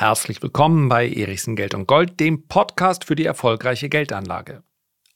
[0.00, 4.62] Herzlich willkommen bei Erichsen Geld und Gold, dem Podcast für die erfolgreiche Geldanlage.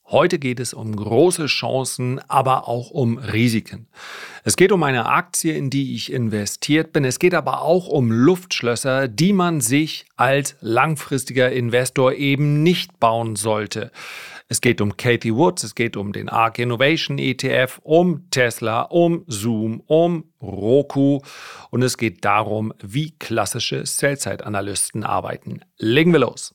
[0.05, 3.87] Heute geht es um große Chancen, aber auch um Risiken.
[4.43, 7.05] Es geht um eine Aktie, in die ich investiert bin.
[7.05, 13.37] Es geht aber auch um Luftschlösser, die man sich als langfristiger Investor eben nicht bauen
[13.37, 13.91] sollte.
[14.49, 19.23] Es geht um Katie Woods, es geht um den ARK Innovation ETF, um Tesla, um
[19.27, 21.21] Zoom, um Roku
[21.71, 25.61] und es geht darum, wie klassische Sell-Side-Analysten arbeiten.
[25.77, 26.53] Legen wir los.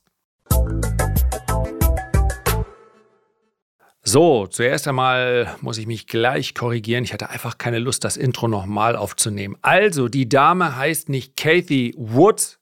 [4.10, 7.04] So, zuerst einmal muss ich mich gleich korrigieren.
[7.04, 9.58] Ich hatte einfach keine Lust, das Intro nochmal aufzunehmen.
[9.60, 12.58] Also, die Dame heißt nicht Kathy Woods,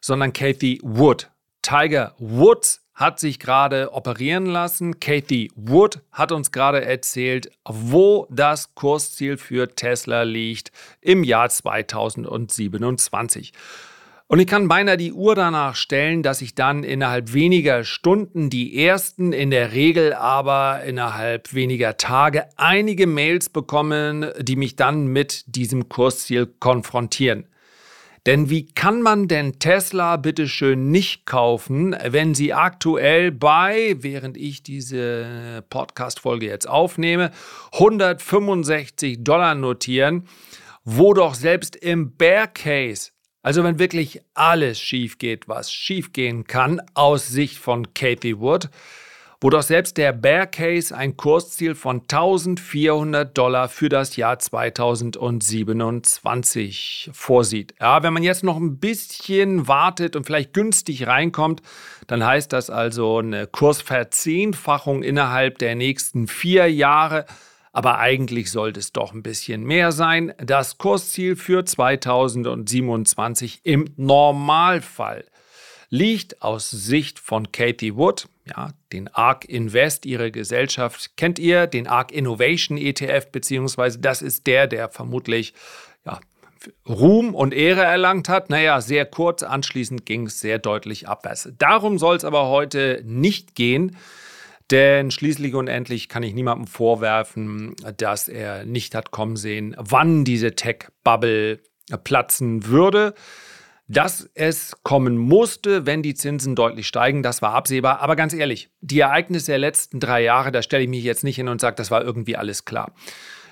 [0.00, 1.30] sondern Kathy Wood.
[1.62, 4.98] Tiger Woods hat sich gerade operieren lassen.
[4.98, 13.52] Kathy Wood hat uns gerade erzählt, wo das Kursziel für Tesla liegt im Jahr 2027.
[14.26, 18.82] Und ich kann beinahe die Uhr danach stellen, dass ich dann innerhalb weniger Stunden die
[18.82, 25.44] ersten, in der Regel aber innerhalb weniger Tage, einige Mails bekommen, die mich dann mit
[25.46, 27.46] diesem Kursziel konfrontieren.
[28.24, 34.62] Denn wie kann man denn Tesla bitteschön nicht kaufen, wenn sie aktuell bei, während ich
[34.62, 37.30] diese Podcast-Folge jetzt aufnehme,
[37.74, 40.26] 165 Dollar notieren,
[40.84, 43.10] wo doch selbst im Bear Case
[43.44, 48.70] also wenn wirklich alles schief geht, was schief gehen kann aus Sicht von Kathy Wood,
[49.42, 57.10] wo doch selbst der Bear Case ein Kursziel von 1400 Dollar für das Jahr 2027
[57.12, 57.74] vorsieht.
[57.78, 61.60] Ja, wenn man jetzt noch ein bisschen wartet und vielleicht günstig reinkommt,
[62.06, 67.26] dann heißt das also eine Kursverzehnfachung innerhalb der nächsten vier Jahre
[67.74, 70.32] aber eigentlich sollte es doch ein bisschen mehr sein.
[70.38, 75.24] Das Kursziel für 2027 im Normalfall
[75.90, 81.88] liegt aus Sicht von Katie Wood, ja, den ARK Invest, ihre Gesellschaft, kennt ihr, den
[81.88, 85.52] ARK Innovation ETF, beziehungsweise das ist der, der vermutlich
[86.06, 86.20] ja,
[86.88, 88.50] Ruhm und Ehre erlangt hat.
[88.50, 91.48] Naja, sehr kurz, anschließend ging es sehr deutlich abwärts.
[91.58, 93.96] Darum soll es aber heute nicht gehen.
[94.70, 100.24] Denn schließlich und endlich kann ich niemandem vorwerfen, dass er nicht hat kommen sehen, wann
[100.24, 101.60] diese Tech-Bubble
[102.02, 103.14] platzen würde.
[103.86, 108.00] Dass es kommen musste, wenn die Zinsen deutlich steigen, das war absehbar.
[108.00, 111.36] Aber ganz ehrlich, die Ereignisse der letzten drei Jahre, da stelle ich mich jetzt nicht
[111.36, 112.94] hin und sage, das war irgendwie alles klar.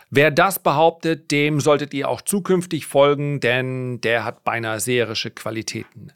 [0.09, 6.13] Wer das behauptet, dem solltet ihr auch zukünftig folgen, denn der hat beinahe seherische Qualitäten.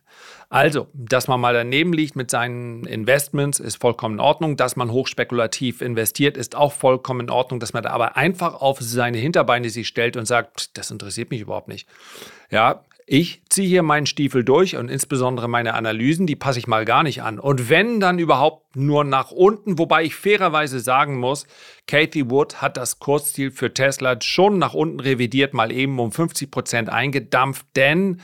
[0.48, 4.56] Also, dass man mal daneben liegt mit seinen Investments, ist vollkommen in Ordnung.
[4.56, 7.58] Dass man hochspekulativ investiert, ist auch vollkommen in Ordnung.
[7.58, 11.40] Dass man da aber einfach auf seine Hinterbeine sich stellt und sagt, das interessiert mich
[11.40, 11.88] überhaupt nicht.
[12.50, 16.84] Ja, ich ziehe hier meinen Stiefel durch und insbesondere meine Analysen, die passe ich mal
[16.84, 17.38] gar nicht an.
[17.38, 21.46] Und wenn, dann überhaupt nur nach unten, wobei ich fairerweise sagen muss,
[21.86, 26.50] Kathy Wood hat das Kursziel für Tesla schon nach unten revidiert, mal eben um 50
[26.50, 28.20] Prozent eingedampft, denn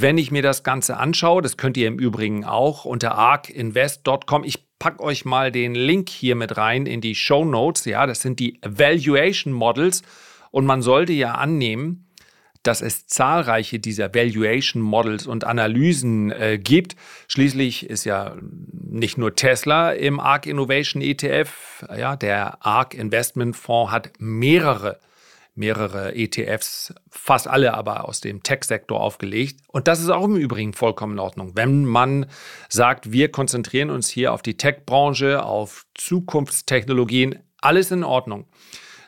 [0.00, 4.44] wenn ich mir das Ganze anschaue, das könnt ihr im Übrigen auch unter arkinvest.com.
[4.44, 7.84] Ich packe euch mal den Link hier mit rein in die Show Notes.
[7.84, 10.02] Ja, das sind die Valuation Models
[10.50, 12.08] und man sollte ja annehmen,
[12.62, 16.96] dass es zahlreiche dieser Valuation Models und Analysen äh, gibt.
[17.26, 18.36] Schließlich ist ja
[18.72, 25.00] nicht nur Tesla im ARK Innovation ETF, ja, der ARK Investment Fonds hat mehrere
[25.54, 29.60] mehrere ETFs, fast alle aber aus dem Tech-Sektor aufgelegt.
[29.68, 31.52] Und das ist auch im Übrigen vollkommen in Ordnung.
[31.54, 32.26] Wenn man
[32.68, 38.46] sagt, wir konzentrieren uns hier auf die Tech-Branche, auf Zukunftstechnologien, alles in Ordnung.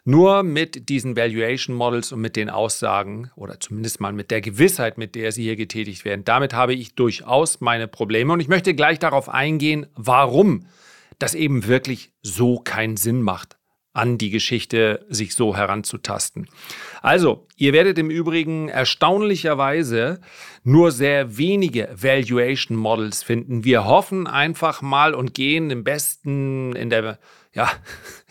[0.06, 4.98] Nur mit diesen Valuation Models und mit den Aussagen oder zumindest mal mit der Gewissheit,
[4.98, 8.34] mit der sie hier getätigt werden, damit habe ich durchaus meine Probleme.
[8.34, 10.66] Und ich möchte gleich darauf eingehen, warum
[11.18, 13.56] das eben wirklich so keinen Sinn macht
[13.94, 16.48] an die Geschichte sich so heranzutasten.
[17.00, 20.20] Also, ihr werdet im Übrigen erstaunlicherweise
[20.64, 23.64] nur sehr wenige Valuation Models finden.
[23.64, 27.20] Wir hoffen einfach mal und gehen im besten, in der,
[27.52, 27.70] ja,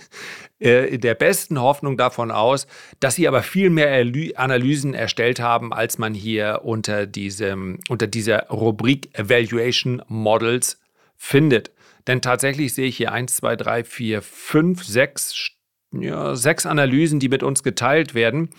[0.60, 2.68] äh, in der besten Hoffnung davon aus,
[3.00, 4.06] dass sie aber viel mehr
[4.36, 10.77] Analysen erstellt haben, als man hier unter diesem, unter dieser Rubrik Evaluation Models
[11.16, 11.71] findet.
[12.08, 15.52] Denn tatsächlich sehe ich hier 1, 2, 3, 4, 5, 6,
[15.92, 18.50] ja, sechs Analysen, die mit uns geteilt werden.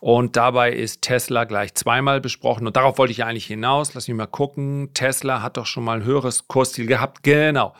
[0.00, 2.66] Und dabei ist Tesla gleich zweimal besprochen.
[2.66, 3.94] Und darauf wollte ich eigentlich hinaus.
[3.94, 4.90] Lass mich mal gucken.
[4.94, 7.22] Tesla hat doch schon mal ein höheres Kursziel gehabt.
[7.22, 7.74] Genau.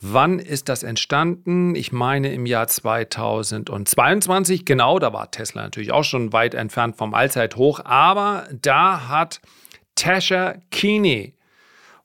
[0.00, 1.74] Wann ist das entstanden?
[1.74, 4.64] Ich meine im Jahr 2022.
[4.64, 7.80] Genau, da war Tesla natürlich auch schon weit entfernt vom Allzeithoch.
[7.84, 9.42] Aber da hat
[9.96, 11.34] Tasha Keeney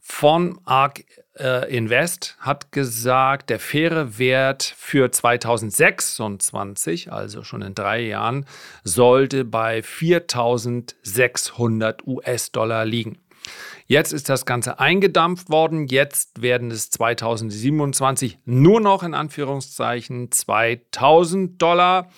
[0.01, 0.89] von äh,
[1.37, 8.45] Invest hat gesagt, der faire Wert für 2026, also schon in drei Jahren,
[8.85, 13.17] sollte bei 4.600 US-Dollar liegen.
[13.87, 15.87] Jetzt ist das Ganze eingedampft worden.
[15.87, 22.09] Jetzt werden es 2027 nur noch in Anführungszeichen 2000 Dollar.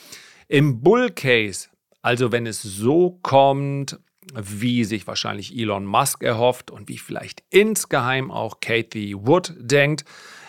[0.47, 1.67] Im Bull Case,
[2.01, 3.99] also wenn es so kommt,
[4.33, 10.05] wie sich wahrscheinlich Elon Musk erhofft und wie vielleicht insgeheim auch Kathy Wood denkt,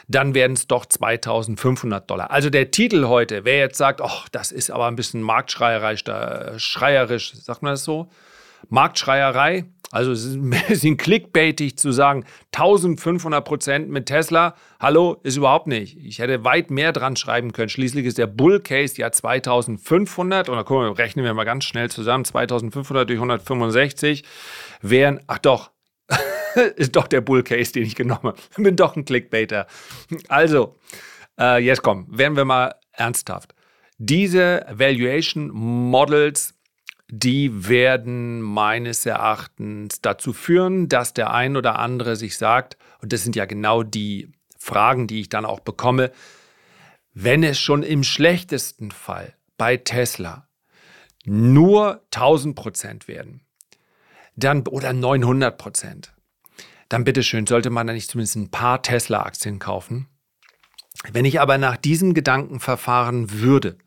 [0.08, 2.30] dann werden es doch 2500 Dollar.
[2.30, 6.04] Also der Titel heute, wer jetzt sagt, oh, das ist aber ein bisschen marktschreierisch,
[6.56, 8.08] schreierisch, sagt man das so?
[8.68, 12.24] Marktschreierei, also es ist ein bisschen clickbaitig zu sagen,
[12.54, 14.54] 1500 Prozent mit Tesla.
[14.80, 15.96] Hallo, ist überhaupt nicht.
[15.98, 17.68] Ich hätte weit mehr dran schreiben können.
[17.68, 20.48] Schließlich ist der Bull Case ja 2500.
[20.48, 22.24] Und da rechnen wir mal ganz schnell zusammen.
[22.24, 24.24] 2500 durch 165
[24.82, 25.70] wären, ach doch,
[26.76, 28.38] ist doch der Bull Case, den ich genommen habe.
[28.56, 29.66] Bin doch ein Clickbaiter.
[30.28, 30.76] Also,
[31.38, 33.54] äh, jetzt komm, werden wir mal ernsthaft.
[33.98, 36.54] Diese Valuation Models
[37.10, 43.22] die werden meines Erachtens dazu führen, dass der ein oder andere sich sagt, und das
[43.22, 46.12] sind ja genau die Fragen, die ich dann auch bekomme,
[47.14, 50.46] wenn es schon im schlechtesten Fall bei Tesla
[51.24, 53.40] nur 1000 Prozent werden,
[54.36, 56.12] dann oder 900 Prozent,
[56.88, 60.08] dann bitteschön, sollte man da nicht zumindest ein paar Tesla-Aktien kaufen.
[61.12, 63.78] Wenn ich aber nach diesem Gedankenverfahren würde,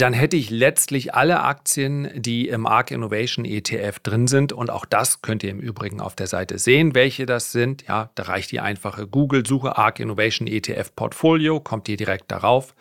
[0.00, 4.52] dann hätte ich letztlich alle Aktien, die im ARK Innovation ETF drin sind.
[4.52, 7.86] Und auch das könnt ihr im Übrigen auf der Seite sehen, welche das sind.
[7.86, 12.74] Ja, da reicht die einfache Google-Suche ARK Innovation ETF Portfolio, kommt ihr direkt darauf.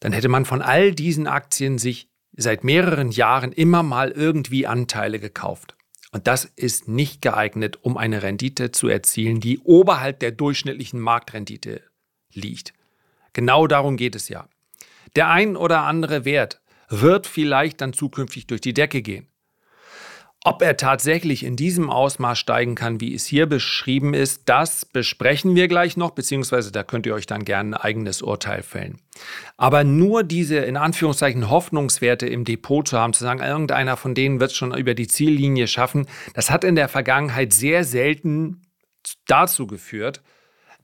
[0.00, 5.20] Dann hätte man von all diesen Aktien sich seit mehreren Jahren immer mal irgendwie Anteile
[5.20, 5.74] gekauft.
[6.12, 11.82] Und das ist nicht geeignet, um eine Rendite zu erzielen, die oberhalb der durchschnittlichen Marktrendite
[12.32, 12.74] liegt.
[13.32, 14.49] Genau darum geht es ja.
[15.16, 19.30] Der ein oder andere Wert wird vielleicht dann zukünftig durch die Decke gehen.
[20.42, 25.54] Ob er tatsächlich in diesem Ausmaß steigen kann, wie es hier beschrieben ist, das besprechen
[25.54, 29.02] wir gleich noch, beziehungsweise da könnt ihr euch dann gerne ein eigenes Urteil fällen.
[29.58, 34.40] Aber nur diese in Anführungszeichen Hoffnungswerte im Depot zu haben, zu sagen, irgendeiner von denen
[34.40, 38.62] wird es schon über die Ziellinie schaffen, das hat in der Vergangenheit sehr selten
[39.26, 40.22] dazu geführt,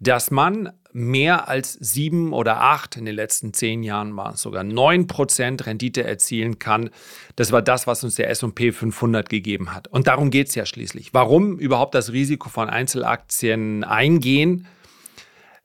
[0.00, 4.64] dass man mehr als sieben oder acht, in den letzten zehn Jahren waren es sogar
[4.64, 6.90] neun Prozent Rendite erzielen kann.
[7.36, 9.88] Das war das, was uns der S&P 500 gegeben hat.
[9.88, 11.12] Und darum geht es ja schließlich.
[11.12, 14.66] Warum überhaupt das Risiko von Einzelaktien eingehen?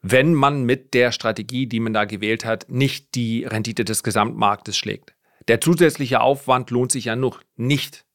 [0.03, 4.75] wenn man mit der Strategie, die man da gewählt hat, nicht die Rendite des Gesamtmarktes
[4.75, 5.13] schlägt.
[5.47, 8.05] Der zusätzliche Aufwand lohnt sich ja noch nicht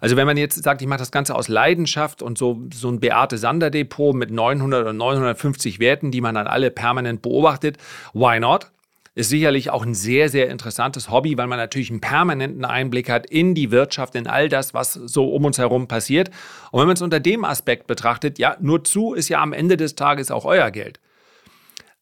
[0.00, 3.00] also wenn man jetzt sagt, ich mache das Ganze aus Leidenschaft und so, so ein
[3.00, 7.76] Beate Sander Depot mit 900 oder 950 Werten, die man dann alle permanent beobachtet,
[8.12, 8.70] why not?
[9.16, 13.26] Ist sicherlich auch ein sehr, sehr interessantes Hobby, weil man natürlich einen permanenten Einblick hat
[13.26, 16.30] in die Wirtschaft, in all das, was so um uns herum passiert.
[16.70, 19.76] Und wenn man es unter dem Aspekt betrachtet, ja, nur zu ist ja am Ende
[19.76, 21.00] des Tages auch euer Geld.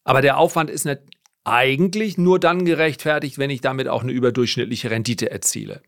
[0.05, 0.87] Aber der Aufwand ist
[1.45, 5.83] eigentlich nur dann gerechtfertigt, wenn ich damit auch eine überdurchschnittliche Rendite erziele.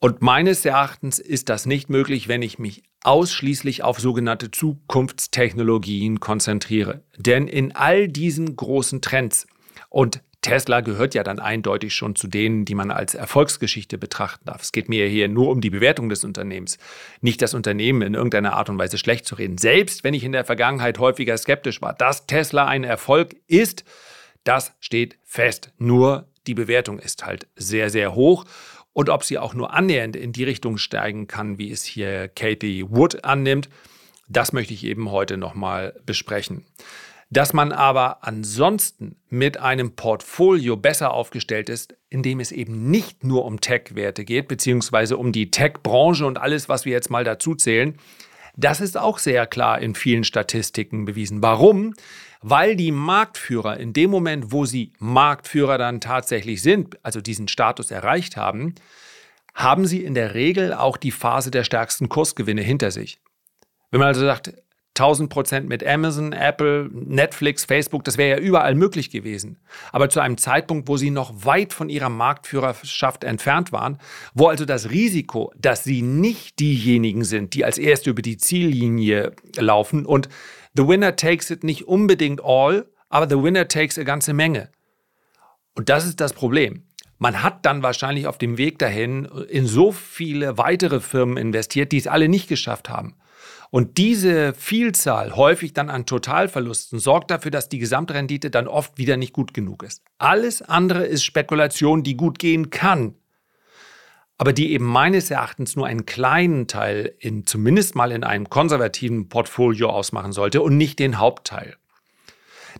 [0.00, 7.02] Und meines Erachtens ist das nicht möglich, wenn ich mich ausschließlich auf sogenannte Zukunftstechnologien konzentriere.
[7.16, 9.46] Denn in all diesen großen Trends
[9.88, 14.62] und Tesla gehört ja dann eindeutig schon zu denen, die man als Erfolgsgeschichte betrachten darf.
[14.62, 16.78] Es geht mir hier nur um die Bewertung des Unternehmens,
[17.20, 19.58] nicht das Unternehmen in irgendeiner Art und Weise schlecht zu reden.
[19.58, 23.84] Selbst wenn ich in der Vergangenheit häufiger skeptisch war, dass Tesla ein Erfolg ist,
[24.44, 25.72] das steht fest.
[25.76, 28.44] Nur die Bewertung ist halt sehr, sehr hoch
[28.98, 32.84] und ob sie auch nur annähernd in die Richtung steigen kann, wie es hier Kathy
[32.88, 33.68] Wood annimmt,
[34.26, 36.64] das möchte ich eben heute nochmal besprechen.
[37.30, 43.22] Dass man aber ansonsten mit einem Portfolio besser aufgestellt ist, in dem es eben nicht
[43.22, 47.54] nur um Tech-Werte geht, beziehungsweise um die Tech-Branche und alles, was wir jetzt mal dazu
[47.54, 47.96] zählen,
[48.56, 51.40] das ist auch sehr klar in vielen Statistiken bewiesen.
[51.40, 51.94] Warum?
[52.40, 57.90] Weil die Marktführer in dem Moment, wo sie Marktführer dann tatsächlich sind, also diesen Status
[57.90, 58.74] erreicht haben,
[59.54, 63.20] haben sie in der Regel auch die Phase der stärksten Kursgewinne hinter sich.
[63.90, 64.52] Wenn man also sagt,
[64.98, 69.58] 1000 Prozent mit Amazon, Apple, Netflix, Facebook, das wäre ja überall möglich gewesen.
[69.92, 73.98] Aber zu einem Zeitpunkt, wo sie noch weit von ihrer Marktführerschaft entfernt waren,
[74.34, 79.32] wo also das Risiko, dass sie nicht diejenigen sind, die als Erste über die Ziellinie
[79.56, 80.28] laufen und
[80.78, 84.70] The winner takes it nicht unbedingt all, aber the winner takes a ganze Menge.
[85.74, 86.84] Und das ist das Problem.
[87.18, 91.98] man hat dann wahrscheinlich auf dem Weg dahin in so viele weitere Firmen investiert, die
[91.98, 93.16] es alle nicht geschafft haben.
[93.70, 99.16] Und diese Vielzahl, häufig dann an Totalverlusten, sorgt dafür, dass die Gesamtrendite dann oft wieder
[99.16, 100.02] nicht gut genug ist.
[100.16, 103.14] Alles andere ist Spekulation, die gut gehen kann,
[104.38, 109.28] aber die eben meines Erachtens nur einen kleinen Teil in zumindest mal in einem konservativen
[109.28, 111.76] Portfolio ausmachen sollte und nicht den Hauptteil.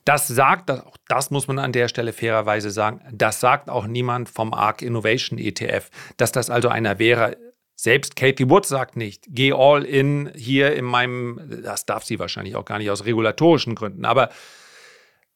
[0.04, 4.28] Das sagt, auch das muss man an der Stelle fairerweise sagen, das sagt auch niemand
[4.28, 7.36] vom ARC Innovation ETF, dass das also einer wäre,
[7.74, 12.56] selbst Katie Wood sagt nicht, geh all in hier in meinem, das darf sie wahrscheinlich
[12.56, 14.30] auch gar nicht aus regulatorischen Gründen, aber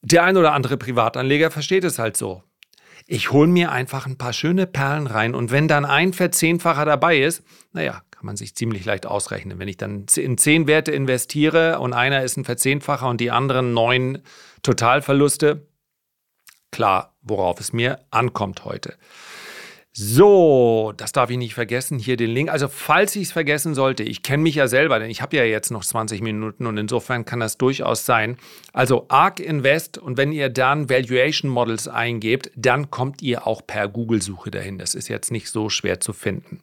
[0.02, 2.42] der ein oder andere Privatanleger versteht es halt so.
[3.06, 7.18] Ich hole mir einfach ein paar schöne Perlen rein und wenn dann ein Verzehnfacher dabei
[7.18, 9.58] ist, naja, kann man sich ziemlich leicht ausrechnen.
[9.58, 13.74] Wenn ich dann in zehn Werte investiere und einer ist ein Verzehnfacher und die anderen
[13.74, 14.22] neun
[14.62, 15.66] Totalverluste,
[16.70, 18.96] klar, worauf es mir ankommt heute.
[19.94, 22.50] So, das darf ich nicht vergessen, hier den Link.
[22.50, 25.44] Also falls ich es vergessen sollte, ich kenne mich ja selber, denn ich habe ja
[25.44, 28.38] jetzt noch 20 Minuten und insofern kann das durchaus sein.
[28.72, 33.86] Also ARK Invest und wenn ihr dann Valuation Models eingebt, dann kommt ihr auch per
[33.86, 34.78] Google-Suche dahin.
[34.78, 36.62] Das ist jetzt nicht so schwer zu finden.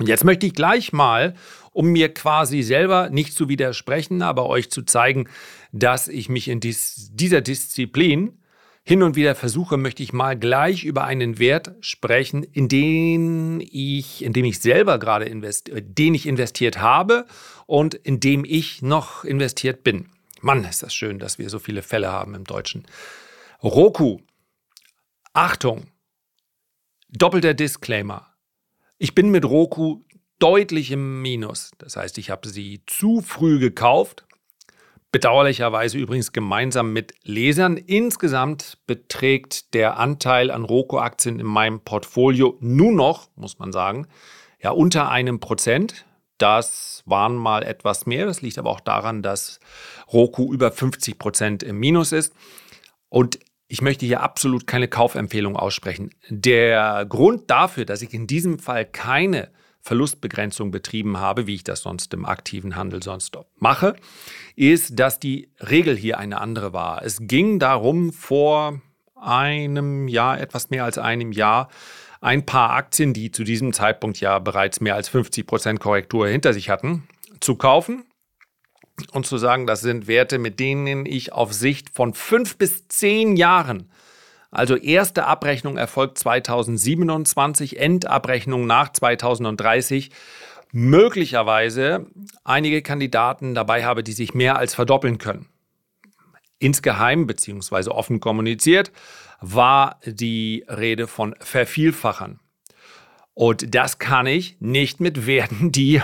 [0.00, 1.34] Und jetzt möchte ich gleich mal,
[1.72, 5.28] um mir quasi selber nicht zu widersprechen, aber euch zu zeigen,
[5.70, 8.41] dass ich mich in dies, dieser Disziplin
[8.84, 14.24] hin und wieder versuche, möchte ich mal gleich über einen Wert sprechen, in den ich,
[14.24, 17.26] in dem ich selber gerade investiert, äh, den ich investiert habe
[17.66, 20.08] und in dem ich noch investiert bin.
[20.40, 22.84] Mann, ist das schön, dass wir so viele Fälle haben im Deutschen.
[23.62, 24.18] Roku.
[25.32, 25.86] Achtung.
[27.08, 28.26] Doppelter Disclaimer.
[28.98, 30.02] Ich bin mit Roku
[30.40, 31.70] deutlich im Minus.
[31.78, 34.26] Das heißt, ich habe sie zu früh gekauft
[35.12, 37.76] Bedauerlicherweise übrigens gemeinsam mit Lesern.
[37.76, 44.08] Insgesamt beträgt der Anteil an Roku-Aktien in meinem Portfolio nur noch, muss man sagen,
[44.58, 46.06] ja, unter einem Prozent.
[46.38, 48.24] Das waren mal etwas mehr.
[48.24, 49.60] Das liegt aber auch daran, dass
[50.10, 52.32] Roku über 50 Prozent im Minus ist.
[53.10, 53.38] Und
[53.68, 56.10] ich möchte hier absolut keine Kaufempfehlung aussprechen.
[56.30, 59.50] Der Grund dafür, dass ich in diesem Fall keine
[59.82, 63.96] Verlustbegrenzung betrieben habe, wie ich das sonst im aktiven Handel sonst mache,
[64.54, 67.02] ist, dass die Regel hier eine andere war.
[67.02, 68.80] Es ging darum, vor
[69.16, 71.68] einem Jahr, etwas mehr als einem Jahr,
[72.20, 76.52] ein paar Aktien, die zu diesem Zeitpunkt ja bereits mehr als 50 Prozent Korrektur hinter
[76.52, 77.08] sich hatten,
[77.40, 78.04] zu kaufen
[79.10, 83.36] und zu sagen, das sind Werte, mit denen ich auf Sicht von fünf bis zehn
[83.36, 83.90] Jahren
[84.52, 90.10] also erste Abrechnung erfolgt 2027, Endabrechnung nach 2030.
[90.72, 92.06] Möglicherweise
[92.44, 95.48] einige Kandidaten dabei habe, die sich mehr als verdoppeln können.
[96.58, 97.90] Insgeheim bzw.
[97.90, 98.92] offen kommuniziert
[99.40, 102.38] war die Rede von Vervielfachern.
[103.34, 106.02] Und das kann ich nicht mit Werten, die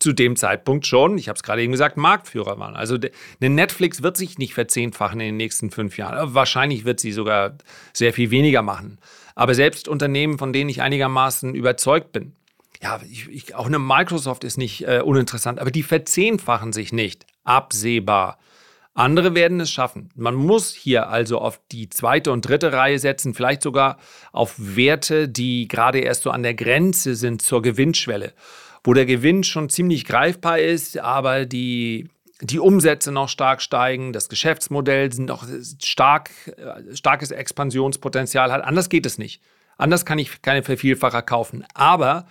[0.00, 2.74] zu dem Zeitpunkt schon, ich habe es gerade eben gesagt, Marktführer waren.
[2.74, 6.34] Also eine Netflix wird sich nicht verzehnfachen in den nächsten fünf Jahren.
[6.34, 7.56] Wahrscheinlich wird sie sogar
[7.92, 8.98] sehr viel weniger machen.
[9.34, 12.34] Aber selbst Unternehmen, von denen ich einigermaßen überzeugt bin,
[12.82, 17.26] ja, ich, ich, auch eine Microsoft ist nicht äh, uninteressant, aber die verzehnfachen sich nicht
[17.44, 18.38] absehbar.
[18.94, 20.10] Andere werden es schaffen.
[20.14, 23.98] Man muss hier also auf die zweite und dritte Reihe setzen, vielleicht sogar
[24.32, 28.32] auf Werte, die gerade erst so an der Grenze sind zur Gewinnschwelle
[28.84, 32.08] wo der Gewinn schon ziemlich greifbar ist, aber die,
[32.40, 35.46] die Umsätze noch stark steigen, das Geschäftsmodell noch
[35.82, 38.64] stark, äh, starkes Expansionspotenzial hat.
[38.64, 39.42] Anders geht es nicht.
[39.76, 41.64] Anders kann ich keine Vervielfacher kaufen.
[41.74, 42.26] Aber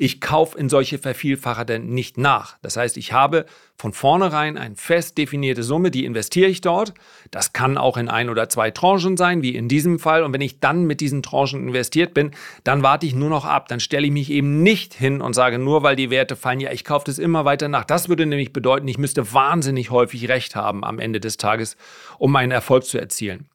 [0.00, 2.56] ich kaufe in solche Vervielfacher denn nicht nach.
[2.62, 3.44] Das heißt, ich habe
[3.76, 6.94] von vornherein eine fest definierte Summe, die investiere ich dort.
[7.30, 10.22] Das kann auch in ein oder zwei Tranchen sein, wie in diesem Fall.
[10.22, 12.30] Und wenn ich dann mit diesen Tranchen investiert bin,
[12.64, 13.68] dann warte ich nur noch ab.
[13.68, 16.72] Dann stelle ich mich eben nicht hin und sage, nur weil die Werte fallen, ja,
[16.72, 17.84] ich kaufe das immer weiter nach.
[17.84, 21.76] Das würde nämlich bedeuten, ich müsste wahnsinnig häufig Recht haben am Ende des Tages,
[22.18, 23.50] um meinen Erfolg zu erzielen.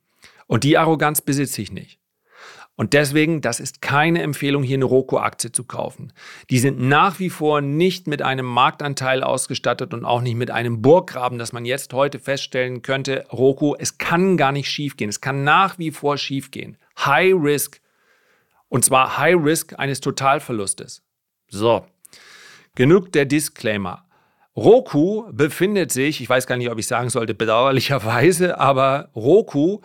[0.45, 1.97] Und die Arroganz besitze ich nicht.
[2.77, 6.11] Und deswegen, das ist keine Empfehlung, hier eine Roku-Aktie zu kaufen.
[6.49, 10.81] Die sind nach wie vor nicht mit einem Marktanteil ausgestattet und auch nicht mit einem
[10.81, 15.09] Burggraben, dass man jetzt heute feststellen könnte, Roku, es kann gar nicht schiefgehen.
[15.09, 16.77] Es kann nach wie vor schiefgehen.
[16.99, 17.79] High Risk.
[18.67, 21.01] Und zwar High Risk eines Totalverlustes.
[21.47, 21.85] So.
[22.75, 24.05] Genug der Disclaimer.
[24.53, 29.79] Roku befindet sich, ich weiß gar nicht, ob ich sagen sollte, bedauerlicherweise, aber Roku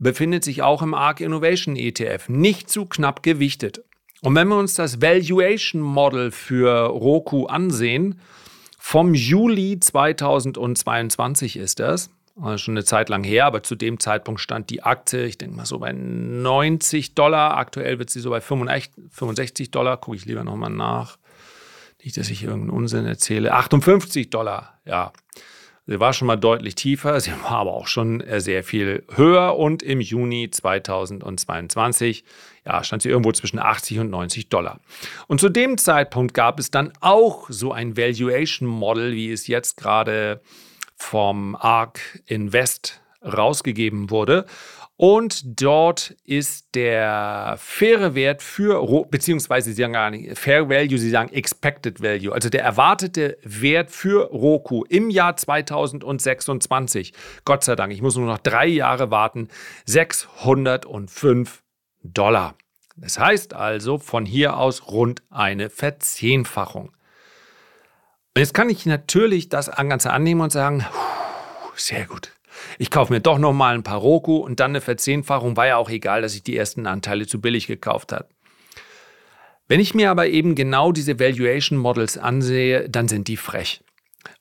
[0.00, 3.84] befindet sich auch im ARC Innovation ETF, nicht zu knapp gewichtet.
[4.22, 8.20] Und wenn wir uns das Valuation Model für Roku ansehen,
[8.78, 14.40] vom Juli 2022 ist das, Also schon eine Zeit lang her, aber zu dem Zeitpunkt
[14.40, 17.56] stand die Aktie, ich denke mal so bei 90 Dollar.
[17.58, 19.98] Aktuell wird sie so bei 65 Dollar.
[19.98, 21.18] Gucke ich lieber nochmal nach.
[22.02, 23.52] Nicht, dass ich irgendeinen Unsinn erzähle.
[23.52, 25.12] 58 Dollar, ja.
[25.90, 29.56] Sie war schon mal deutlich tiefer, sie war aber auch schon äh, sehr viel höher
[29.56, 32.22] und im Juni 2022
[32.64, 34.78] ja, stand sie irgendwo zwischen 80 und 90 Dollar.
[35.26, 39.78] Und zu dem Zeitpunkt gab es dann auch so ein Valuation Model, wie es jetzt
[39.78, 40.40] gerade
[40.94, 44.46] vom ARK Invest rausgegeben wurde.
[45.02, 51.08] Und dort ist der faire Wert für, beziehungsweise sie sagen gar nicht Fair Value, sie
[51.08, 57.14] sagen Expected Value, also der erwartete Wert für Roku im Jahr 2026,
[57.46, 59.48] Gott sei Dank, ich muss nur noch drei Jahre warten,
[59.86, 61.62] 605
[62.02, 62.54] Dollar.
[62.94, 66.88] Das heißt also von hier aus rund eine Verzehnfachung.
[66.88, 70.84] Und jetzt kann ich natürlich das Ganze annehmen und sagen,
[71.74, 72.32] sehr gut
[72.78, 75.76] ich kaufe mir doch noch mal ein paar Roku und dann eine Verzehnfachung, war ja
[75.76, 78.26] auch egal, dass ich die ersten Anteile zu billig gekauft habe.
[79.68, 83.82] Wenn ich mir aber eben genau diese Valuation Models ansehe, dann sind die frech.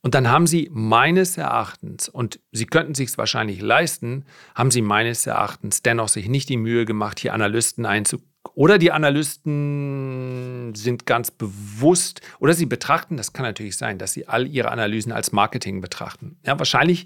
[0.02, 4.82] Und dann haben sie meines Erachtens, und sie könnten sich es wahrscheinlich leisten, haben sie
[4.82, 8.20] meines Erachtens dennoch sich nicht die Mühe gemacht, hier Analysten einzu
[8.56, 14.28] oder die Analysten sind ganz bewusst, oder sie betrachten, das kann natürlich sein, dass sie
[14.28, 16.38] all ihre Analysen als Marketing betrachten.
[16.46, 17.06] Ja, wahrscheinlich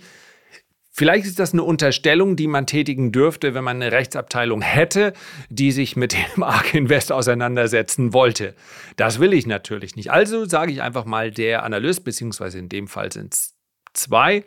[0.96, 5.14] Vielleicht ist das eine Unterstellung, die man tätigen dürfte, wenn man eine Rechtsabteilung hätte,
[5.50, 8.54] die sich mit dem ARK Invest auseinandersetzen wollte.
[8.96, 10.12] Das will ich natürlich nicht.
[10.12, 13.56] Also sage ich einfach mal, der Analyst, beziehungsweise in dem Fall sind es
[13.94, 14.46] zwei,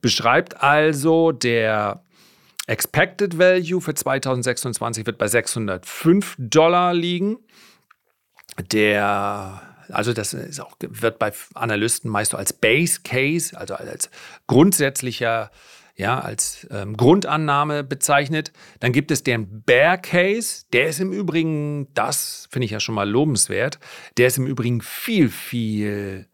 [0.00, 2.04] beschreibt also, der
[2.68, 7.38] Expected Value für 2026 wird bei 605 Dollar liegen.
[8.70, 14.08] Der also das auch, wird bei Analysten meist so als Base Case, also als
[14.46, 15.50] grundsätzlicher
[16.00, 18.52] ja, als ähm, Grundannahme bezeichnet.
[18.80, 22.94] Dann gibt es den Bear Case, der ist im Übrigen, das finde ich ja schon
[22.94, 23.78] mal lobenswert,
[24.16, 26.26] der ist im Übrigen viel, viel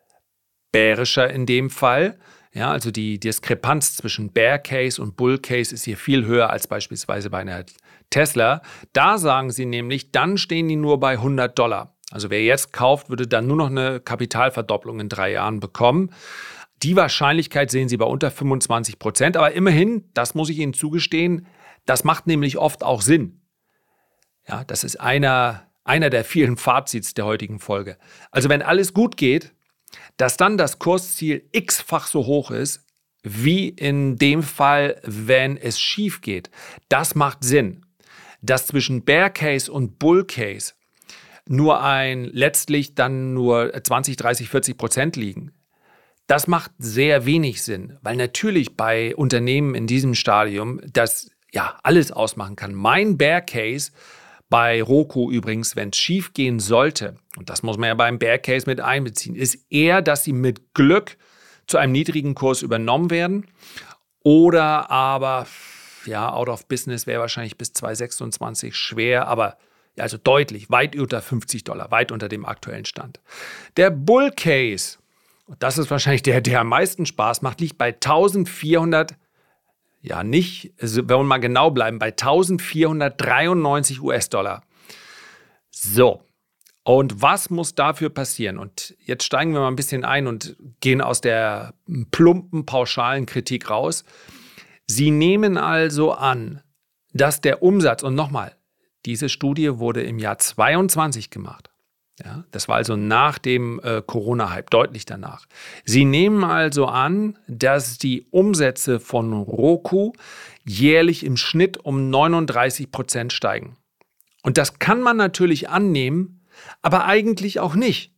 [0.70, 2.16] bärischer in dem Fall.
[2.52, 6.68] Ja, also die Diskrepanz zwischen Bear Case und Bull Case ist hier viel höher als
[6.68, 7.64] beispielsweise bei einer
[8.08, 8.62] Tesla.
[8.92, 11.96] Da sagen sie nämlich, dann stehen die nur bei 100 Dollar.
[12.12, 16.10] Also wer jetzt kauft, würde dann nur noch eine Kapitalverdopplung in drei Jahren bekommen.
[16.86, 21.48] Die Wahrscheinlichkeit sehen Sie bei unter 25 Prozent, aber immerhin, das muss ich Ihnen zugestehen,
[21.84, 23.40] das macht nämlich oft auch Sinn.
[24.46, 27.98] Ja, das ist einer, einer der vielen Fazits der heutigen Folge.
[28.30, 29.52] Also wenn alles gut geht,
[30.16, 32.86] dass dann das Kursziel x-fach so hoch ist,
[33.24, 36.52] wie in dem Fall, wenn es schief geht,
[36.88, 37.84] das macht Sinn.
[38.42, 40.74] Dass zwischen Bear Case und Bull Case
[41.48, 45.50] nur ein letztlich dann nur 20, 30, 40 Prozent liegen,
[46.26, 52.10] das macht sehr wenig Sinn, weil natürlich bei Unternehmen in diesem Stadium das ja alles
[52.10, 52.74] ausmachen kann.
[52.74, 53.92] Mein Bear Case
[54.48, 58.38] bei Roku übrigens, wenn es schief gehen sollte, und das muss man ja beim Bear
[58.38, 61.16] Case mit einbeziehen, ist eher, dass sie mit Glück
[61.66, 63.46] zu einem niedrigen Kurs übernommen werden
[64.22, 65.46] oder aber
[66.06, 69.56] ja, out of business wäre wahrscheinlich bis 2026 schwer, aber
[69.98, 73.20] also deutlich, weit unter 50 Dollar, weit unter dem aktuellen Stand.
[73.76, 74.98] Der Bull Case
[75.46, 79.14] und das ist wahrscheinlich der, der am meisten Spaß macht, liegt bei 1400,
[80.02, 84.62] ja nicht, also wenn wir mal genau bleiben, bei 1493 US-Dollar.
[85.70, 86.22] So,
[86.82, 88.58] und was muss dafür passieren?
[88.58, 91.74] Und jetzt steigen wir mal ein bisschen ein und gehen aus der
[92.10, 94.04] plumpen, pauschalen Kritik raus.
[94.86, 96.62] Sie nehmen also an,
[97.12, 98.54] dass der Umsatz, und nochmal,
[99.04, 101.70] diese Studie wurde im Jahr 22 gemacht.
[102.24, 105.46] Ja, das war also nach dem äh, Corona-Hype, deutlich danach.
[105.84, 110.12] Sie nehmen also an, dass die Umsätze von Roku
[110.64, 113.76] jährlich im Schnitt um 39 Prozent steigen.
[114.42, 116.40] Und das kann man natürlich annehmen,
[116.80, 118.14] aber eigentlich auch nicht.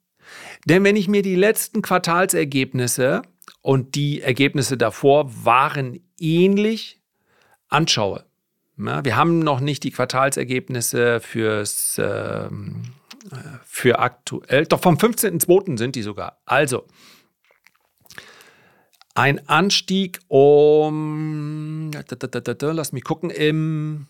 [0.65, 3.23] Denn wenn ich mir die letzten Quartalsergebnisse
[3.63, 7.01] und die Ergebnisse davor waren ähnlich
[7.69, 8.25] anschaue,
[8.77, 12.83] ja, wir haben noch nicht die Quartalsergebnisse fürs ähm,
[13.65, 15.79] für aktuell, doch vom 15.02.
[15.79, 16.41] sind die sogar.
[16.45, 16.87] Also,
[19.15, 24.07] ein Anstieg um, lass mich gucken, im,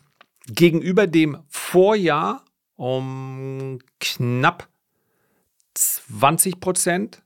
[0.47, 2.45] gegenüber dem Vorjahr
[2.77, 4.69] um knapp
[5.75, 7.23] 20 Prozent.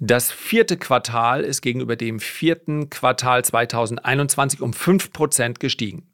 [0.00, 6.10] Das vierte Quartal ist gegenüber dem vierten Quartal 2021 um 5 Prozent gestiegen.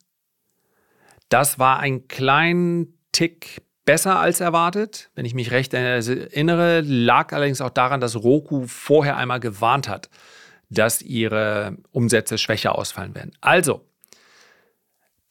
[1.31, 5.11] Das war ein kleinen Tick besser als erwartet.
[5.17, 10.09] Wenn ich mich recht erinnere, lag allerdings auch daran, dass Roku vorher einmal gewarnt hat,
[10.69, 13.33] dass ihre Umsätze schwächer ausfallen werden.
[13.41, 13.85] Also,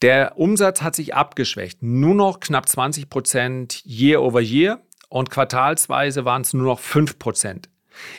[0.02, 1.82] der Umsatz hat sich abgeschwächt.
[1.82, 7.18] Nur noch knapp 20 Prozent year over year und quartalsweise waren es nur noch 5
[7.18, 7.70] Prozent.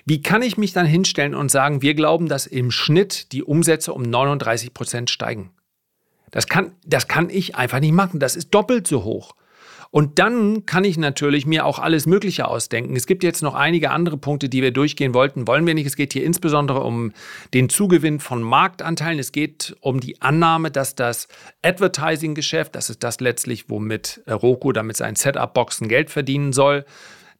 [0.07, 3.93] Wie kann ich mich dann hinstellen und sagen, wir glauben, dass im Schnitt die Umsätze
[3.93, 5.51] um 39 Prozent steigen?
[6.31, 8.19] Das kann, das kann ich einfach nicht machen.
[8.19, 9.35] Das ist doppelt so hoch.
[9.91, 12.95] Und dann kann ich natürlich mir auch alles Mögliche ausdenken.
[12.95, 15.47] Es gibt jetzt noch einige andere Punkte, die wir durchgehen wollten.
[15.47, 15.85] Wollen wir nicht.
[15.85, 17.11] Es geht hier insbesondere um
[17.53, 19.19] den Zugewinn von Marktanteilen.
[19.19, 21.27] Es geht um die Annahme, dass das
[21.61, 26.85] Advertising-Geschäft, das ist das letztlich, womit Roku damit seinen Setup-Boxen Geld verdienen soll,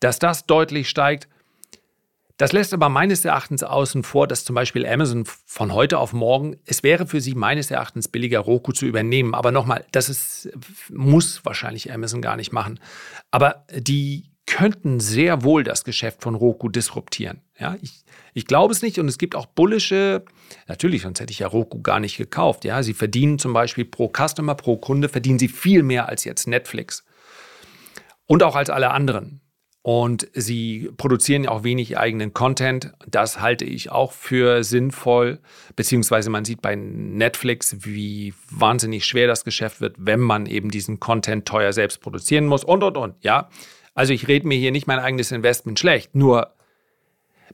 [0.02, 1.30] dass das deutlich steigt.
[2.42, 6.58] Das lässt aber meines Erachtens außen vor, dass zum Beispiel Amazon von heute auf morgen,
[6.66, 9.36] es wäre für sie meines Erachtens billiger, Roku zu übernehmen.
[9.36, 10.50] Aber nochmal, das ist,
[10.90, 12.80] muss wahrscheinlich Amazon gar nicht machen.
[13.30, 17.42] Aber die könnten sehr wohl das Geschäft von Roku disruptieren.
[17.60, 20.26] Ja, ich, ich glaube es nicht und es gibt auch bullische,
[20.68, 22.66] natürlich, sonst hätte ich ja Roku gar nicht gekauft.
[22.66, 26.48] Ja, sie verdienen zum Beispiel pro Customer, pro Kunde, verdienen sie viel mehr als jetzt
[26.48, 27.06] Netflix.
[28.26, 29.41] Und auch als alle anderen.
[29.84, 32.94] Und sie produzieren auch wenig eigenen Content.
[33.08, 35.40] Das halte ich auch für sinnvoll.
[35.76, 41.00] Beziehungsweise man sieht bei Netflix, wie wahnsinnig schwer das Geschäft wird, wenn man eben diesen
[41.00, 43.16] Content teuer selbst produzieren muss und, und, und.
[43.22, 43.50] Ja,
[43.96, 46.14] also ich rede mir hier nicht mein eigenes Investment schlecht.
[46.14, 46.54] Nur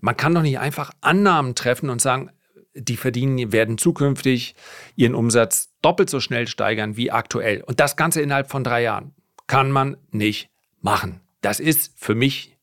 [0.01, 2.31] man kann doch nicht einfach Annahmen treffen und sagen,
[2.73, 4.53] die verdienen, werden zukünftig
[4.95, 7.63] ihren Umsatz doppelt so schnell steigern wie aktuell.
[7.63, 9.13] Und das Ganze innerhalb von drei Jahren.
[9.47, 10.49] Kann man nicht
[10.81, 11.21] machen.
[11.47, 12.57] Das ist für mich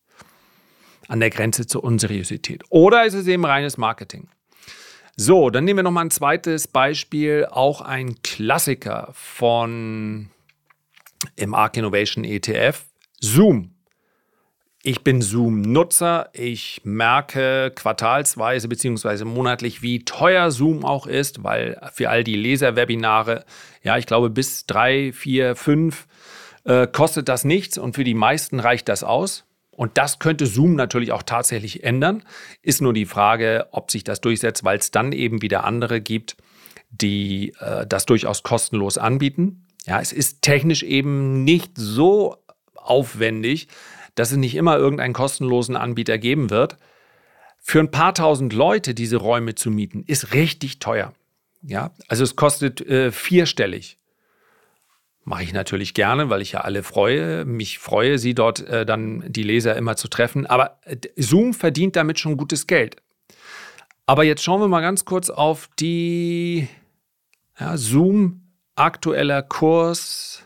[1.09, 2.64] an der Grenze zur Unseriosität.
[2.68, 4.29] Oder ist es eben reines Marketing?
[5.16, 10.29] So, dann nehmen wir noch mal ein zweites Beispiel, auch ein Klassiker von
[11.35, 12.85] im Arc Innovation ETF,
[13.23, 13.70] Zoom.
[14.83, 16.29] Ich bin Zoom-Nutzer.
[16.35, 19.25] Ich merke quartalsweise bzw.
[19.25, 23.47] monatlich, wie teuer Zoom auch ist, weil für all die Leserwebinare,
[23.83, 26.07] ja, ich glaube, bis drei, vier, fünf
[26.64, 29.44] äh, kostet das nichts und für die meisten reicht das aus.
[29.70, 32.22] Und das könnte Zoom natürlich auch tatsächlich ändern.
[32.62, 36.37] Ist nur die Frage, ob sich das durchsetzt, weil es dann eben wieder andere gibt,
[36.90, 39.66] die äh, das durchaus kostenlos anbieten.
[39.87, 42.37] Ja, es ist technisch eben nicht so
[42.74, 43.68] aufwendig,
[44.14, 46.77] dass es nicht immer irgendeinen kostenlosen Anbieter geben wird.
[47.61, 51.14] Für ein paar tausend Leute diese Räume zu mieten, ist richtig teuer.
[51.62, 53.98] Ja, also es kostet äh, vierstellig.
[55.25, 59.25] Mache ich natürlich gerne, weil ich ja alle freue, mich freue, sie dort äh, dann
[59.27, 60.47] die Leser immer zu treffen.
[60.47, 62.97] Aber äh, Zoom verdient damit schon gutes Geld.
[64.07, 66.69] Aber jetzt schauen wir mal ganz kurz auf die
[67.59, 68.43] ja, Zoom
[68.77, 70.43] aktueller Kurs.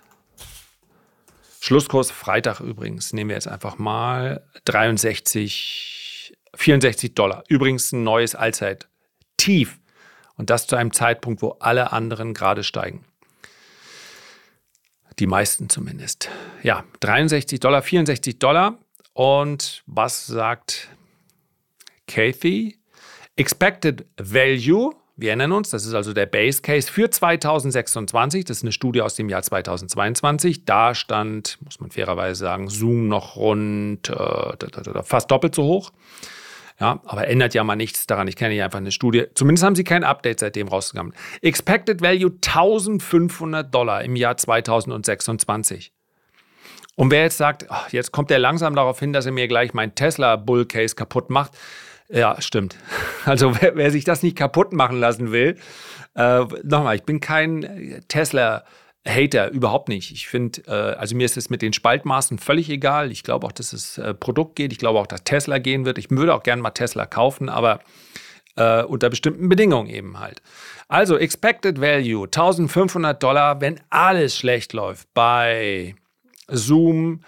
[1.61, 3.12] Schlusskurs Freitag übrigens.
[3.12, 7.43] Nehmen wir jetzt einfach mal 63, 64 Dollar.
[7.49, 9.81] Übrigens ein neues Allzeit-Tief.
[10.37, 13.05] Und das zu einem Zeitpunkt, wo alle anderen gerade steigen.
[15.18, 16.28] Die meisten zumindest.
[16.62, 18.78] Ja, 63 Dollar, 64 Dollar.
[19.12, 20.88] Und was sagt
[22.07, 22.78] Kathy?
[23.37, 28.44] Expected Value, wir erinnern uns, das ist also der Base Case für 2026.
[28.44, 30.64] Das ist eine Studie aus dem Jahr 2022.
[30.64, 35.90] Da stand, muss man fairerweise sagen, Zoom noch rund äh, fast doppelt so hoch.
[36.81, 38.29] Ja, aber ändert ja mal nichts daran.
[38.29, 39.25] Ich kenne ja einfach eine Studie.
[39.35, 41.12] Zumindest haben sie kein Update seitdem rausgekommen.
[41.43, 45.93] Expected Value 1500 Dollar im Jahr 2026.
[46.95, 49.75] Und wer jetzt sagt, ach, jetzt kommt er langsam darauf hin, dass er mir gleich
[49.75, 51.53] mein Tesla Bull Case kaputt macht.
[52.09, 52.77] Ja, stimmt.
[53.25, 55.59] Also wer, wer sich das nicht kaputt machen lassen will,
[56.14, 58.64] äh, nochmal, ich bin kein Tesla
[59.09, 60.12] Hater überhaupt nicht.
[60.12, 63.11] Ich finde, äh, also mir ist es mit den Spaltmaßen völlig egal.
[63.11, 64.73] Ich glaube auch, dass es äh, Produkt geht.
[64.73, 65.99] Ich glaube auch, dass Tesla gehen wird.
[65.99, 67.81] Ich würde auch gerne mal Tesla kaufen, aber
[68.57, 70.42] äh, unter bestimmten Bedingungen eben halt.
[70.88, 75.94] Also Expected Value 1500 Dollar, wenn alles schlecht läuft bei
[76.49, 77.23] Zoom,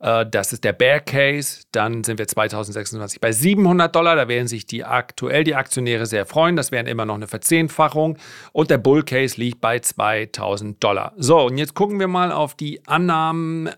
[0.00, 1.62] das ist der Bear Case.
[1.72, 4.14] Dann sind wir 2026 bei 700 Dollar.
[4.14, 6.54] Da werden sich die aktuell die Aktionäre sehr freuen.
[6.54, 8.16] Das wären immer noch eine Verzehnfachung.
[8.52, 11.14] Und der Bull Case liegt bei 2000 Dollar.
[11.16, 13.70] So, und jetzt gucken wir mal auf die Annahmen,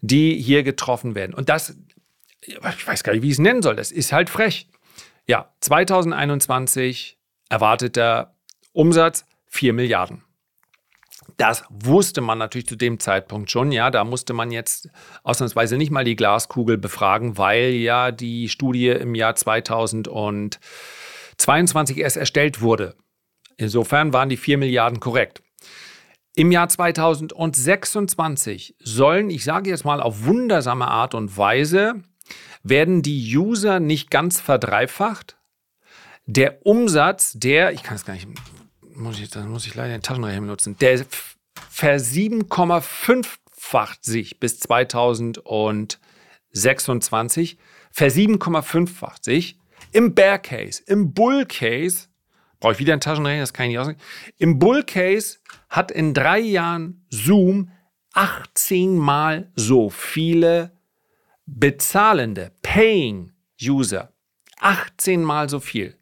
[0.00, 1.34] die hier getroffen werden.
[1.34, 1.76] Und das,
[2.40, 3.76] ich weiß gar nicht, wie ich es nennen soll.
[3.76, 4.68] Das ist halt frech.
[5.26, 7.18] Ja, 2021
[7.50, 8.34] erwarteter
[8.72, 10.24] Umsatz 4 Milliarden.
[11.36, 13.72] Das wusste man natürlich zu dem Zeitpunkt schon.
[13.72, 14.88] Ja, da musste man jetzt
[15.22, 22.60] ausnahmsweise nicht mal die Glaskugel befragen, weil ja die Studie im Jahr 2022 erst erstellt
[22.60, 22.94] wurde.
[23.56, 25.42] Insofern waren die 4 Milliarden korrekt.
[26.34, 32.02] Im Jahr 2026 sollen, ich sage jetzt mal auf wundersame Art und Weise,
[32.62, 35.36] werden die User nicht ganz verdreifacht,
[36.24, 38.28] Der Umsatz, der, ich kann es gar nicht,
[38.94, 41.04] muss ich, dann muss ich leider den Taschenrechner benutzen, der
[41.70, 47.58] versiebenkomma-fünffacht sich bis 2026,
[47.90, 49.58] versiebenkomma-fünffacht sich
[49.92, 52.08] im Bear Case, im Bull Case,
[52.60, 54.02] brauche ich wieder einen Taschenrechner, das kann ich nicht ausrechnen.
[54.38, 57.70] Im Bull Case hat in drei Jahren Zoom
[58.14, 60.72] 18 mal so viele
[61.46, 64.12] bezahlende, paying User.
[64.60, 65.96] 18 mal so viel.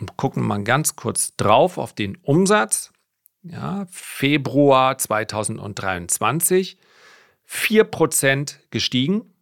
[0.00, 2.92] Und gucken mal ganz kurz drauf auf den Umsatz.
[3.42, 6.78] Ja, Februar 2023
[7.48, 9.32] 4% gestiegen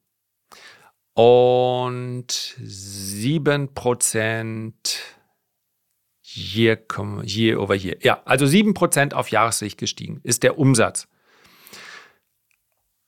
[1.14, 4.72] und 7%
[6.22, 6.78] year,
[7.24, 7.96] year over year.
[8.00, 11.08] Ja, also 7% auf Jahressicht gestiegen ist der Umsatz.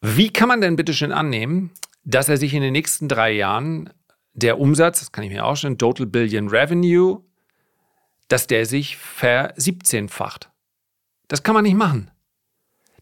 [0.01, 1.71] Wie kann man denn bitte schön annehmen,
[2.05, 3.93] dass er sich in den nächsten drei Jahren
[4.33, 7.23] der Umsatz, das kann ich mir auch schon, Total Billion Revenue,
[8.31, 10.51] dass der sich versiebzehnfacht?
[11.29, 12.11] Das kann man nicht machen.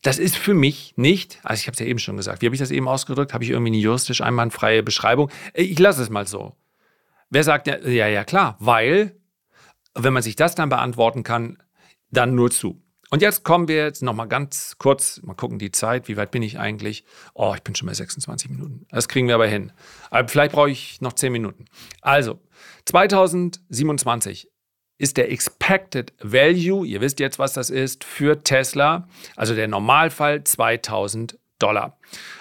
[0.02, 2.54] Das ist für mich nicht, also ich habe es ja eben schon gesagt, wie habe
[2.54, 3.34] ich das eben ausgedrückt?
[3.34, 5.30] Habe ich irgendwie eine juristisch einwandfreie Beschreibung?
[5.54, 6.56] Ich lasse es mal so.
[7.30, 9.20] Wer sagt ja, ja, klar, weil,
[9.94, 11.58] wenn man sich das dann beantworten kann,
[12.10, 12.82] dann nur zu.
[13.10, 16.42] Und jetzt kommen wir jetzt nochmal ganz kurz, mal gucken die Zeit, wie weit bin
[16.42, 17.04] ich eigentlich?
[17.34, 18.86] Oh, ich bin schon bei 26 Minuten.
[18.90, 19.72] Das kriegen wir aber hin.
[20.10, 21.64] Aber vielleicht brauche ich noch 10 Minuten.
[22.02, 22.38] Also,
[22.84, 24.48] 2027
[24.98, 30.44] ist der Expected Value, ihr wisst jetzt, was das ist, für Tesla, also der Normalfall
[30.44, 31.98] 2000 Dollar.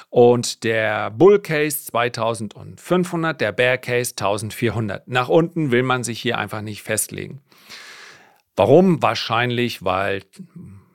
[0.10, 5.08] Und der Bull Case 2500, der Bear Case 1400.
[5.08, 7.42] Nach unten will man sich hier einfach nicht festlegen.
[8.56, 9.02] Warum?
[9.02, 10.24] Wahrscheinlich, weil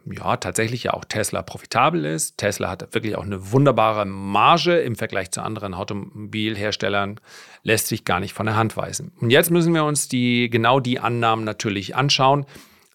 [0.04, 2.38] ja, tatsächlich ja auch Tesla profitabel ist.
[2.38, 7.20] Tesla hat wirklich auch eine wunderbare Marge im Vergleich zu anderen Automobilherstellern,
[7.62, 9.12] lässt sich gar nicht von der Hand weisen.
[9.20, 12.46] Und jetzt müssen wir uns die, genau die Annahmen natürlich anschauen,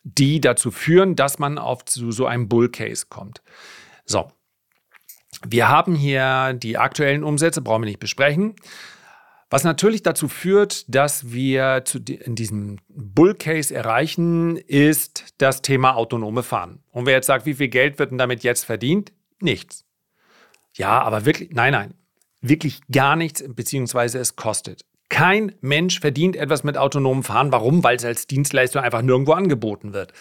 [0.04, 3.42] die dazu führen, dass man auf zu so einem Bull Case kommt.
[4.06, 4.32] So.
[5.46, 8.56] Wir haben hier die aktuellen Umsätze, brauchen wir nicht besprechen.
[9.50, 16.44] Was natürlich dazu führt, dass wir in diesem Bull Case erreichen, ist das Thema autonome
[16.44, 16.84] Fahren.
[16.92, 19.14] Und wer jetzt sagt, wie viel Geld wird denn damit jetzt verdient?
[19.40, 19.86] Nichts.
[20.76, 21.94] Ja, aber wirklich, nein, nein,
[22.42, 24.86] wirklich gar nichts, beziehungsweise es kostet.
[25.10, 27.54] Kein Mensch verdient etwas mit autonomem Fahren.
[27.54, 27.84] Warum?
[27.84, 30.12] Weil es als Dienstleistung einfach nirgendwo angeboten wird.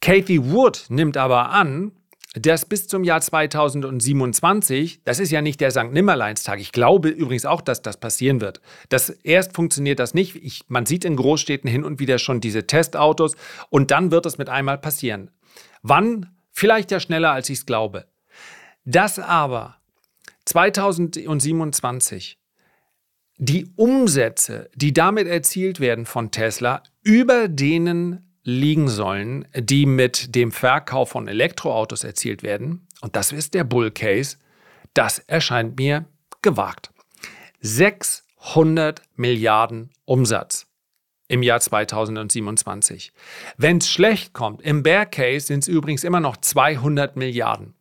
[0.00, 1.92] Kathy Wood nimmt aber an,
[2.34, 5.92] dass bis zum Jahr 2027, das ist ja nicht der St.
[5.92, 8.60] Nimmerleinstag, ich glaube übrigens auch, dass das passieren wird.
[8.90, 10.36] Das erst funktioniert das nicht.
[10.36, 13.34] Ich, man sieht in Großstädten hin und wieder schon diese Testautos
[13.70, 15.30] und dann wird es mit einmal passieren.
[15.82, 16.30] Wann?
[16.52, 18.06] Vielleicht ja schneller, als ich es glaube.
[18.84, 19.76] Dass aber
[20.44, 22.38] 2027
[23.36, 30.52] die Umsätze, die damit erzielt werden von Tesla, über denen liegen sollen, die mit dem
[30.52, 34.36] Verkauf von Elektroautos erzielt werden, und das ist der Bull Case,
[34.94, 36.06] das erscheint mir
[36.42, 36.90] gewagt.
[37.60, 40.66] 600 Milliarden Umsatz
[41.28, 43.12] im Jahr 2027.
[43.56, 47.74] Wenn es schlecht kommt, im Bear Case sind es übrigens immer noch 200 Milliarden.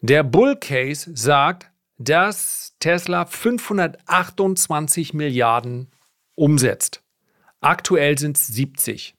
[0.00, 5.90] Der Bull Case sagt, dass Tesla 528 Milliarden
[6.36, 7.02] umsetzt.
[7.60, 9.16] Aktuell sind es 70.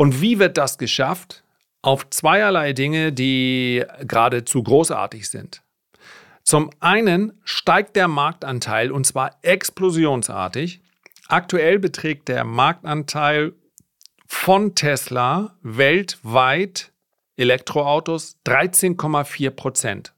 [0.00, 1.44] Und wie wird das geschafft?
[1.82, 5.62] Auf zweierlei Dinge, die geradezu großartig sind.
[6.42, 10.80] Zum einen steigt der Marktanteil und zwar explosionsartig.
[11.28, 13.52] Aktuell beträgt der Marktanteil
[14.26, 16.92] von Tesla weltweit
[17.36, 20.14] Elektroautos 13,4 Prozent.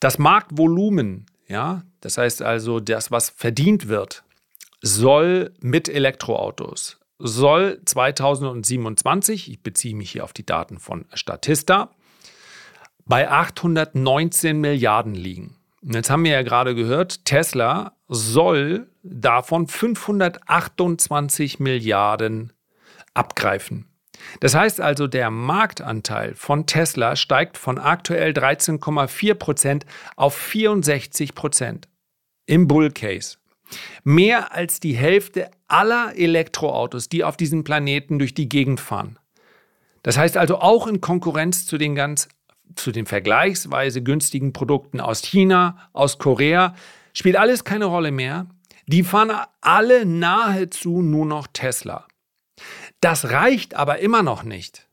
[0.00, 4.22] Das Marktvolumen, ja, das heißt also das, was verdient wird,
[4.82, 11.90] soll mit Elektroautos soll 2027, ich beziehe mich hier auf die Daten von Statista,
[13.04, 15.56] bei 819 Milliarden liegen.
[15.82, 22.52] Und jetzt haben wir ja gerade gehört, Tesla soll davon 528 Milliarden
[23.14, 23.86] abgreifen.
[24.40, 31.88] Das heißt also, der Marktanteil von Tesla steigt von aktuell 13,4 Prozent auf 64 Prozent
[32.46, 33.38] im Bull Case.
[34.04, 39.18] Mehr als die Hälfte aller Elektroautos, die auf diesem Planeten durch die Gegend fahren.
[40.02, 42.28] Das heißt also auch in Konkurrenz zu den ganz
[42.74, 46.74] zu den vergleichsweise günstigen Produkten aus China, aus Korea,
[47.12, 48.46] spielt alles keine Rolle mehr.
[48.86, 52.06] Die fahren alle nahezu nur noch Tesla.
[53.00, 54.88] Das reicht aber immer noch nicht.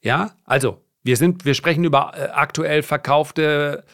[0.00, 3.84] Ja, also wir sind, wir sprechen über äh, aktuell verkaufte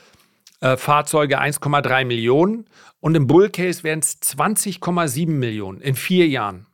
[0.63, 2.65] äh, Fahrzeuge 1,3 Millionen
[3.01, 6.67] und im Bull Case wären es 20,7 Millionen in vier Jahren.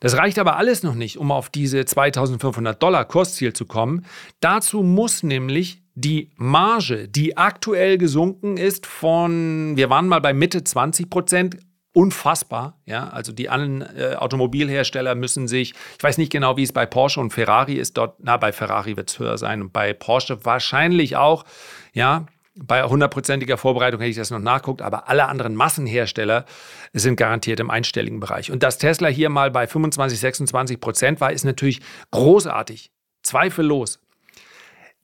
[0.00, 4.06] Das reicht aber alles noch nicht, um auf diese 2500 Dollar Kursziel zu kommen.
[4.40, 10.62] Dazu muss nämlich die Marge, die aktuell gesunken ist von, wir waren mal bei Mitte
[10.62, 11.58] 20 Prozent,
[11.92, 12.78] unfassbar.
[12.84, 16.84] Ja, also die anderen äh, Automobilhersteller müssen sich, ich weiß nicht genau, wie es bei
[16.84, 20.44] Porsche und Ferrari ist dort, na, bei Ferrari wird es höher sein und bei Porsche
[20.44, 21.44] wahrscheinlich auch,
[21.92, 22.26] ja.
[22.58, 26.46] Bei hundertprozentiger Vorbereitung hätte ich das noch nachguckt, aber alle anderen Massenhersteller
[26.94, 28.50] sind garantiert im einstelligen Bereich.
[28.50, 31.80] Und dass Tesla hier mal bei 25, 26 Prozent war, ist natürlich
[32.12, 32.90] großartig.
[33.22, 34.00] Zweifellos.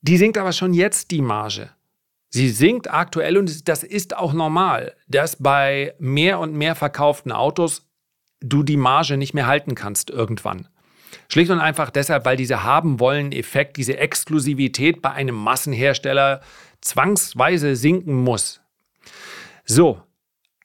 [0.01, 1.71] Die sinkt aber schon jetzt die Marge.
[2.31, 7.87] Sie sinkt aktuell und das ist auch normal, dass bei mehr und mehr verkauften Autos
[8.41, 10.69] du die Marge nicht mehr halten kannst irgendwann.
[11.29, 16.41] Schlicht und einfach deshalb, weil dieser haben wollen Effekt, diese Exklusivität bei einem Massenhersteller
[16.83, 18.61] zwangsweise sinken muss.
[19.65, 20.03] So,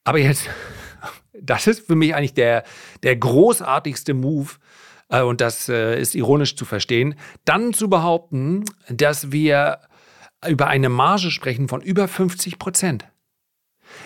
[0.03, 0.49] aber jetzt,
[1.41, 2.63] das ist für mich eigentlich der,
[3.03, 4.49] der großartigste Move,
[5.09, 9.79] äh, und das äh, ist ironisch zu verstehen, dann zu behaupten, dass wir
[10.47, 13.05] über eine Marge sprechen von über 50 Prozent.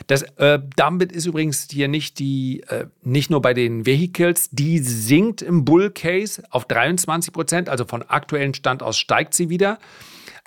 [0.07, 4.79] Das, äh, damit ist übrigens hier nicht die, äh, nicht nur bei den Vehicles, die
[4.79, 9.79] sinkt im Bull Case auf 23 Prozent, also von aktuellen Stand aus steigt sie wieder.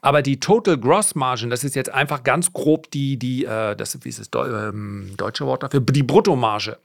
[0.04, 4.04] Aber die Total Gross Margin, das ist jetzt einfach ganz grob die, die äh, das
[4.04, 6.76] wie ist das Deu ähm, deutsche Wort dafür, die Bruttomarge.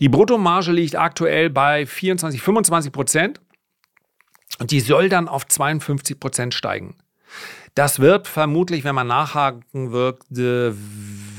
[0.00, 3.40] Die Bruttomarge liegt aktuell bei 24, 25 Prozent
[4.58, 6.94] und die soll dann auf 52 Prozent steigen.
[7.74, 10.74] Das wird vermutlich, wenn man nachhaken würde,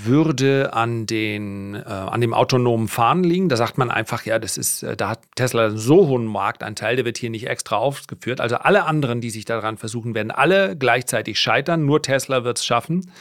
[0.04, 3.50] würde an, den, äh, an dem autonomen Fahren liegen.
[3.50, 6.96] Da sagt man einfach, ja, das ist, äh, da hat Tesla einen so hohen Marktanteil,
[6.96, 8.40] der wird hier nicht extra aufgeführt.
[8.40, 11.86] Also alle anderen, die sich daran versuchen, werden alle gleichzeitig scheitern.
[11.86, 13.12] Nur Tesla wird es schaffen.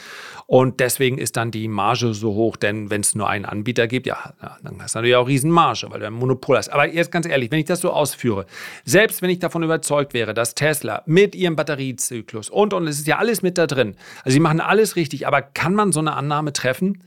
[0.51, 4.05] Und deswegen ist dann die Marge so hoch, denn wenn es nur einen Anbieter gibt,
[4.05, 6.67] ja, dann hast du natürlich auch Riesenmarge, weil du ein Monopol hast.
[6.67, 8.45] Aber jetzt ganz ehrlich, wenn ich das so ausführe,
[8.83, 13.07] selbst wenn ich davon überzeugt wäre, dass Tesla mit ihrem Batteriezyklus und, und es ist
[13.07, 16.17] ja alles mit da drin, also sie machen alles richtig, aber kann man so eine
[16.17, 17.01] Annahme treffen?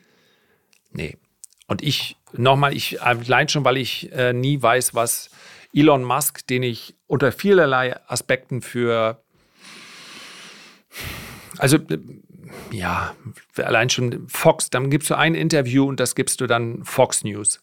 [0.93, 1.19] Nee.
[1.67, 5.29] Und ich, nochmal, ich allein schon, weil ich äh, nie weiß, was
[5.75, 9.23] Elon Musk, den ich unter vielerlei Aspekten für
[11.59, 11.79] also
[12.71, 13.15] ja,
[13.57, 17.61] allein schon Fox, dann gibst du ein Interview und das gibst du dann Fox News.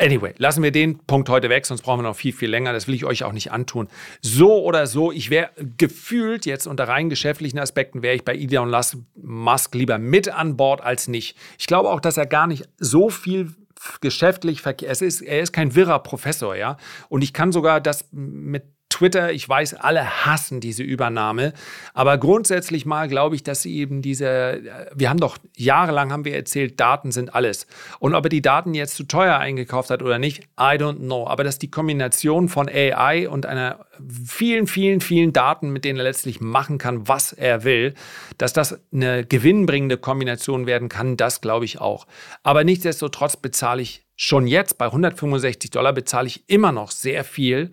[0.00, 2.72] Anyway, lassen wir den Punkt heute weg, sonst brauchen wir noch viel, viel länger.
[2.72, 3.88] Das will ich euch auch nicht antun.
[4.22, 8.74] So oder so, ich wäre gefühlt jetzt unter rein geschäftlichen Aspekten, wäre ich bei Elon
[9.14, 11.36] Musk lieber mit an Bord als nicht.
[11.58, 13.52] Ich glaube auch, dass er gar nicht so viel
[14.00, 15.02] geschäftlich verkehrt.
[15.02, 16.78] ist, er ist kein wirrer Professor, ja.
[17.10, 18.64] Und ich kann sogar das mit
[19.00, 21.54] Twitter, ich weiß, alle hassen diese Übernahme,
[21.94, 24.60] aber grundsätzlich mal glaube ich, dass sie eben diese,
[24.94, 27.66] wir haben doch jahrelang haben wir erzählt, Daten sind alles.
[27.98, 31.26] Und ob er die Daten jetzt zu teuer eingekauft hat oder nicht, I don't know.
[31.26, 33.86] Aber dass die Kombination von AI und einer
[34.26, 37.94] vielen, vielen, vielen Daten, mit denen er letztlich machen kann, was er will,
[38.36, 42.06] dass das eine gewinnbringende Kombination werden kann, das glaube ich auch.
[42.42, 47.72] Aber nichtsdestotrotz bezahle ich schon jetzt bei 165 Dollar bezahle ich immer noch sehr viel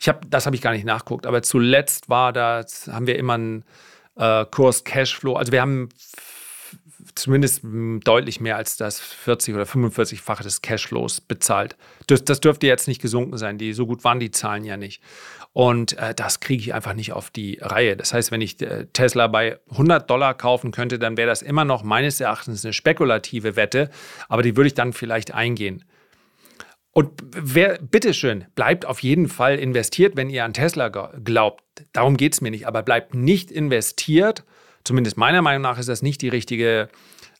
[0.00, 3.34] ich habe, das habe ich gar nicht nachguckt, aber zuletzt war das, haben wir immer
[3.34, 3.64] einen
[4.16, 5.34] äh, Kurs Cashflow.
[5.34, 5.90] Also wir haben
[7.14, 11.76] zumindest deutlich mehr als das 40 oder 45-fache des Cashflows bezahlt.
[12.06, 13.58] Das, das, dürfte jetzt nicht gesunken sein.
[13.58, 15.02] Die, so gut waren die Zahlen ja nicht.
[15.52, 17.96] Und äh, das kriege ich einfach nicht auf die Reihe.
[17.96, 21.66] Das heißt, wenn ich äh, Tesla bei 100 Dollar kaufen könnte, dann wäre das immer
[21.66, 23.90] noch meines Erachtens eine spekulative Wette,
[24.28, 25.84] aber die würde ich dann vielleicht eingehen.
[26.92, 31.62] Und wer, bitteschön, bleibt auf jeden Fall investiert, wenn ihr an Tesla glaubt.
[31.92, 32.66] Darum geht es mir nicht.
[32.66, 34.44] Aber bleibt nicht investiert.
[34.84, 36.88] Zumindest meiner Meinung nach ist das nicht die richtige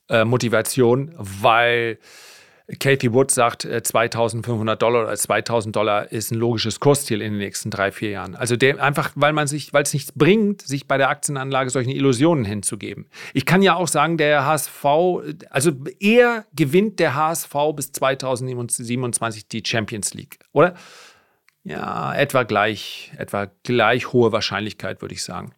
[0.09, 1.99] äh, Motivation, weil
[2.79, 7.39] Kathy Wood sagt, 2500 äh, Dollar oder 2000 Dollar ist ein logisches Kursziel in den
[7.39, 8.35] nächsten drei, vier Jahren.
[8.35, 11.89] Also der, einfach, weil man sich, weil es nichts bringt, sich bei der Aktienanlage solchen
[11.89, 13.07] Illusionen hinzugeben.
[13.33, 14.85] Ich kann ja auch sagen, der HSV,
[15.49, 20.75] also eher gewinnt der HSV bis 2027 die Champions League, oder?
[21.63, 25.53] Ja, etwa gleich, etwa gleich hohe Wahrscheinlichkeit, würde ich sagen.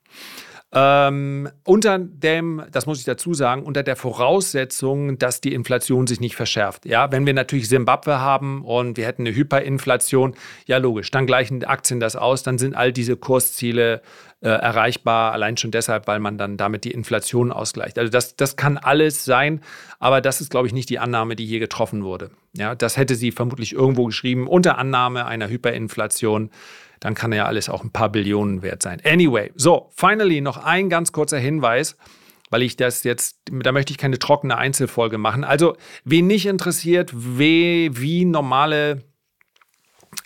[0.76, 6.19] Ähm, unter dem, das muss ich dazu sagen, unter der Voraussetzung, dass die Inflation sich
[6.19, 6.88] nicht verschärft.
[6.88, 10.34] Ja, wenn wir natürlich Simbabwe haben und wir hätten eine Hyperinflation,
[10.65, 14.01] ja logisch, dann gleichen Aktien das aus, dann sind all diese Kursziele
[14.41, 17.99] äh, erreichbar, allein schon deshalb, weil man dann damit die Inflation ausgleicht.
[17.99, 19.61] Also das, das kann alles sein,
[19.99, 22.32] aber das ist, glaube ich, nicht die Annahme, die hier getroffen wurde.
[22.53, 26.49] Ja, das hätte sie vermutlich irgendwo geschrieben, unter Annahme einer Hyperinflation
[27.04, 29.01] dann kann ja alles auch ein paar Billionen wert sein.
[29.04, 31.97] Anyway, so, finally noch ein ganz kurzer Hinweis,
[32.49, 35.43] weil ich das jetzt, da möchte ich keine trockene Einzelfolge machen.
[35.43, 35.76] Also,
[36.06, 39.04] wen nicht interessiert, wie, wie normale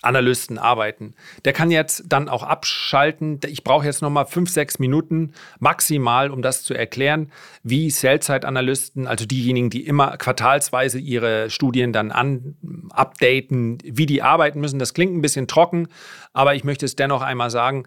[0.02, 1.16] Analysten arbeiten.
[1.46, 3.40] Der kann jetzt dann auch abschalten.
[3.48, 7.32] Ich brauche jetzt noch mal fünf, sechs Minuten maximal, um das zu erklären,
[7.64, 12.56] wie Sell-Side-Analysten, also diejenigen, die immer quartalsweise ihre Studien dann an,
[12.92, 14.80] updaten, wie die arbeiten müssen.
[14.80, 15.88] Das klingt ein bisschen trocken,
[16.34, 17.86] aber ich möchte es dennoch einmal sagen.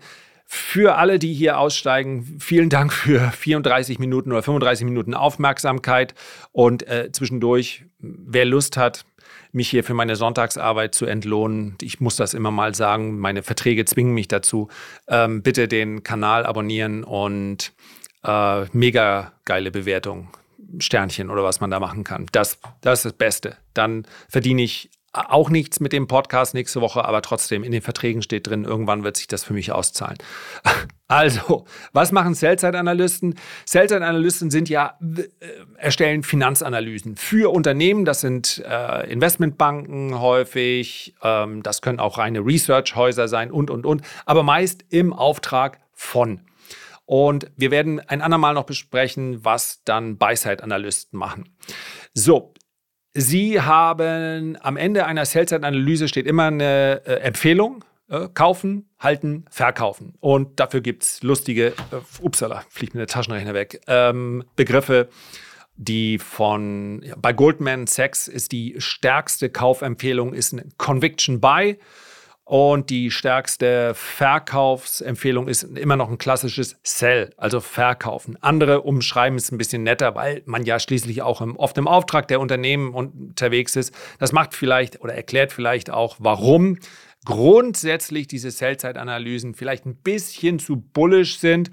[0.52, 6.12] Für alle, die hier aussteigen, vielen Dank für 34 Minuten oder 35 Minuten Aufmerksamkeit
[6.50, 9.04] und äh, zwischendurch, wer Lust hat,
[9.52, 11.76] mich hier für meine Sonntagsarbeit zu entlohnen.
[11.80, 14.68] Ich muss das immer mal sagen, meine Verträge zwingen mich dazu.
[15.08, 17.72] Ähm, bitte den Kanal abonnieren und
[18.24, 20.28] äh, mega geile Bewertung.
[20.78, 22.26] Sternchen oder was man da machen kann.
[22.32, 23.56] Das, das ist das Beste.
[23.74, 28.22] Dann verdiene ich auch nichts mit dem Podcast nächste Woche, aber trotzdem in den Verträgen
[28.22, 30.18] steht drin, irgendwann wird sich das für mich auszahlen.
[31.10, 33.34] Also, was machen Sell-Side-Analysten?
[33.66, 35.24] Sell-Side-Analysten sind ja, äh,
[35.76, 38.04] erstellen Finanzanalysen für Unternehmen.
[38.04, 41.16] Das sind äh, Investmentbanken häufig.
[41.20, 44.02] Ähm, das können auch reine Research-Häuser sein und, und, und.
[44.24, 46.42] Aber meist im Auftrag von.
[47.06, 51.48] Und wir werden ein andermal noch besprechen, was dann Buy-Side-Analysten machen.
[52.14, 52.54] So,
[53.12, 57.84] Sie haben am Ende einer Sell-Side-Analyse steht immer eine äh, Empfehlung.
[58.10, 60.14] Äh, kaufen, halten, verkaufen.
[60.18, 61.72] Und dafür gibt es lustige, äh,
[62.20, 65.08] upsala, fliegt mir der Taschenrechner weg, ähm, Begriffe,
[65.76, 71.78] die von, ja, bei Goldman Sachs ist die stärkste Kaufempfehlung ist ein Conviction Buy.
[72.50, 78.36] Und die stärkste Verkaufsempfehlung ist immer noch ein klassisches Sell, also verkaufen.
[78.40, 82.26] Andere umschreiben es ein bisschen netter, weil man ja schließlich auch im, oft im Auftrag
[82.26, 83.94] der Unternehmen unterwegs ist.
[84.18, 86.80] Das macht vielleicht oder erklärt vielleicht auch, warum
[87.24, 91.70] grundsätzlich diese Sell-Zeit-Analysen vielleicht ein bisschen zu bullish sind.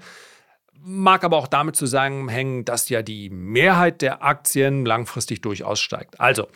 [0.80, 6.20] Mag aber auch damit zusammenhängen, dass ja die Mehrheit der Aktien langfristig durchaus steigt.
[6.20, 6.46] Also,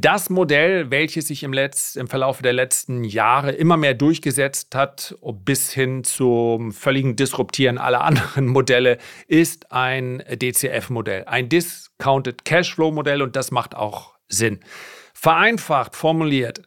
[0.00, 5.16] das Modell, welches sich im, Letz-, im Verlauf der letzten Jahre immer mehr durchgesetzt hat,
[5.44, 13.34] bis hin zum völligen Disruptieren aller anderen Modelle, ist ein DCF-Modell, ein Discounted Cashflow-Modell und
[13.34, 14.60] das macht auch Sinn.
[15.14, 16.62] Vereinfacht formuliert,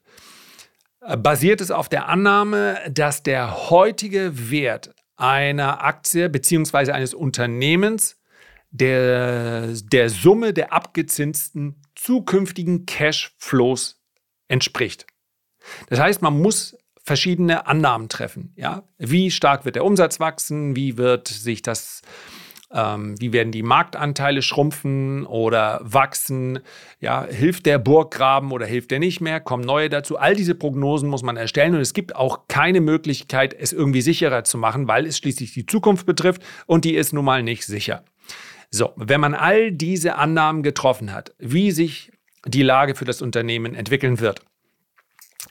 [1.18, 6.92] basiert es auf der Annahme, dass der heutige Wert einer Aktie bzw.
[6.92, 8.18] eines Unternehmens
[8.72, 14.02] der, der Summe der abgezinsten zukünftigen Cashflows
[14.48, 15.06] entspricht.
[15.88, 18.54] Das heißt, man muss verschiedene Annahmen treffen.
[18.56, 18.84] Ja?
[18.98, 20.76] Wie stark wird der Umsatz wachsen?
[20.76, 22.02] Wie wird sich das
[22.74, 26.60] ähm, wie werden die Marktanteile schrumpfen oder wachsen?
[27.00, 29.42] Ja, hilft der Burggraben oder hilft der nicht mehr?
[29.42, 30.18] Kommen neue dazu?
[30.18, 34.44] All diese Prognosen muss man erstellen und es gibt auch keine Möglichkeit, es irgendwie sicherer
[34.44, 38.06] zu machen, weil es schließlich die Zukunft betrifft und die ist nun mal nicht sicher.
[38.72, 42.12] So, wenn man all diese Annahmen getroffen hat, wie sich
[42.46, 44.42] die Lage für das Unternehmen entwickeln wird,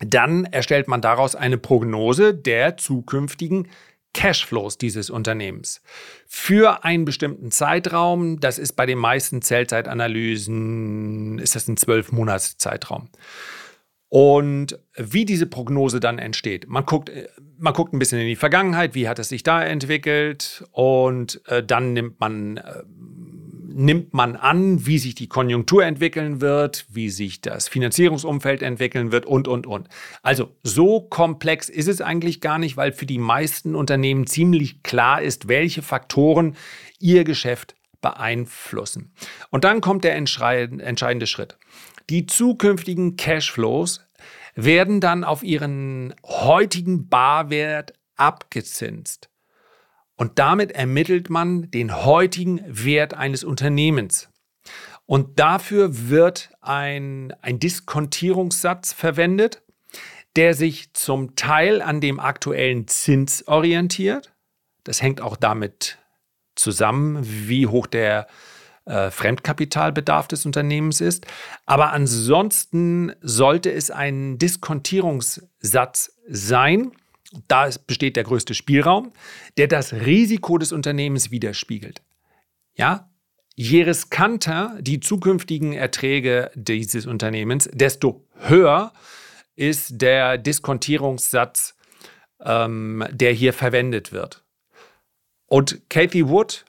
[0.01, 3.69] dann erstellt man daraus eine Prognose der zukünftigen
[4.13, 5.83] Cashflows dieses Unternehmens
[6.27, 8.41] für einen bestimmten Zeitraum.
[8.41, 13.09] Das ist bei den meisten Zellzeitanalysen, ist das ein zwölf Monats Zeitraum.
[14.11, 16.69] Und wie diese Prognose dann entsteht.
[16.69, 17.13] Man guckt,
[17.59, 21.63] man guckt ein bisschen in die Vergangenheit, wie hat es sich da entwickelt und äh,
[21.63, 22.83] dann nimmt man äh,
[23.73, 29.27] nimmt man an, wie sich die Konjunktur entwickeln wird, wie sich das Finanzierungsumfeld entwickeln wird
[29.27, 29.89] und, und, und.
[30.23, 35.23] Also so komplex ist es eigentlich gar nicht, weil für die meisten Unternehmen ziemlich klar
[35.23, 36.57] ist, welche Faktoren
[36.99, 39.13] ihr Geschäft beeinflussen.
[39.51, 41.57] Und dann kommt der entscheidende Schritt.
[42.11, 44.05] Die zukünftigen Cashflows
[44.57, 49.31] werden dann auf ihren heutigen Barwert abgezinst.
[50.17, 54.29] Und damit ermittelt man den heutigen Wert eines Unternehmens.
[55.07, 59.63] Und dafür wird ein, ein Diskontierungssatz verwendet,
[60.35, 64.33] der sich zum Teil an dem aktuellen Zins orientiert.
[64.83, 65.99] Das hängt auch damit
[66.57, 68.27] zusammen, wie hoch der
[68.87, 71.27] äh, Fremdkapitalbedarf des Unternehmens ist.
[71.67, 76.93] Aber ansonsten sollte es ein Diskontierungssatz sein,
[77.47, 79.13] da besteht der größte Spielraum,
[79.57, 82.03] der das Risiko des Unternehmens widerspiegelt.
[82.75, 83.11] Ja,
[83.55, 88.93] je riskanter die zukünftigen Erträge dieses Unternehmens, desto höher
[89.55, 91.77] ist der Diskontierungssatz,
[92.43, 94.43] ähm, der hier verwendet wird.
[95.47, 96.65] Und Kathy Wood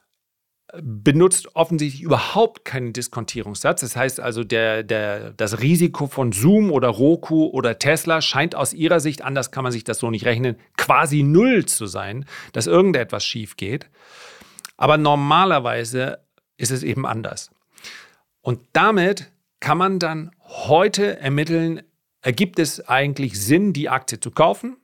[0.82, 3.82] benutzt offensichtlich überhaupt keinen Diskontierungssatz.
[3.82, 8.74] Das heißt also, der, der, das Risiko von Zoom oder Roku oder Tesla scheint aus
[8.74, 12.68] ihrer Sicht, anders kann man sich das so nicht rechnen, quasi null zu sein, dass
[12.68, 13.90] irgendetwas schief geht.
[14.78, 16.20] Aber normalerweise
[16.58, 17.52] ist es eben anders.
[18.42, 21.84] Und damit kann man dann heute ermitteln,
[22.22, 24.78] ergibt es eigentlich Sinn, die Aktie zu kaufen?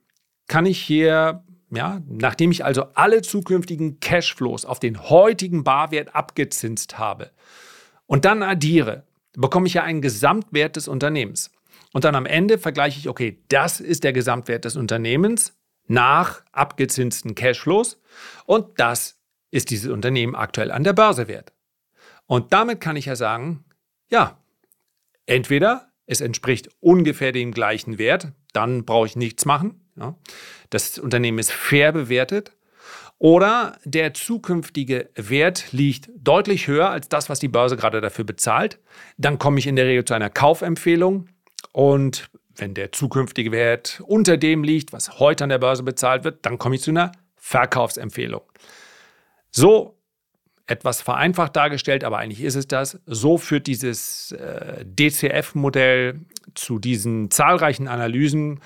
[0.47, 6.97] Kann ich hier, ja, nachdem ich also alle zukünftigen Cashflows auf den heutigen Barwert abgezinst
[6.97, 7.31] habe
[8.05, 9.03] und dann addiere,
[9.33, 11.51] bekomme ich ja einen Gesamtwert des Unternehmens.
[11.93, 15.57] Und dann am Ende vergleiche ich, okay, das ist der Gesamtwert des Unternehmens
[15.87, 18.01] nach abgezinsten Cashflows
[18.45, 19.19] und das
[19.51, 21.53] ist dieses Unternehmen aktuell an der Börse wert.
[22.25, 23.63] Und damit kann ich ja sagen,
[24.09, 24.37] ja,
[25.25, 29.86] entweder es entspricht ungefähr dem gleichen Wert, dann brauche ich nichts machen.
[29.99, 30.15] Ja.
[30.69, 32.53] Das Unternehmen ist fair bewertet.
[33.19, 38.79] Oder der zukünftige Wert liegt deutlich höher als das, was die Börse gerade dafür bezahlt.
[39.17, 41.27] Dann komme ich in der Regel zu einer Kaufempfehlung.
[41.71, 46.45] Und wenn der zukünftige Wert unter dem liegt, was heute an der Börse bezahlt wird,
[46.45, 48.41] dann komme ich zu einer Verkaufsempfehlung.
[49.49, 49.97] So
[50.67, 52.99] etwas vereinfacht dargestellt, aber eigentlich ist es das.
[53.05, 56.19] So führt dieses äh, DCF-Modell
[56.55, 58.59] zu diesen zahlreichen Analysen,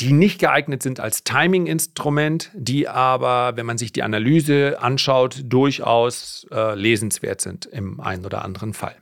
[0.00, 6.46] die nicht geeignet sind als Timing-Instrument, die aber, wenn man sich die Analyse anschaut, durchaus
[6.50, 8.96] äh, lesenswert sind im einen oder anderen Fall.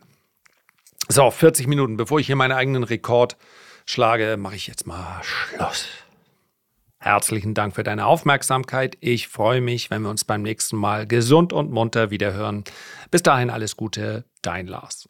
[1.09, 1.97] So, 40 Minuten.
[1.97, 3.37] Bevor ich hier meinen eigenen Rekord
[3.87, 5.89] schlage, mache ich jetzt mal Schluss.
[6.99, 8.97] Herzlichen Dank für deine Aufmerksamkeit.
[9.01, 12.65] Ich freue mich, wenn wir uns beim nächsten Mal gesund und munter wiederhören.
[13.11, 15.07] Bis dahin alles Gute, dein Lars.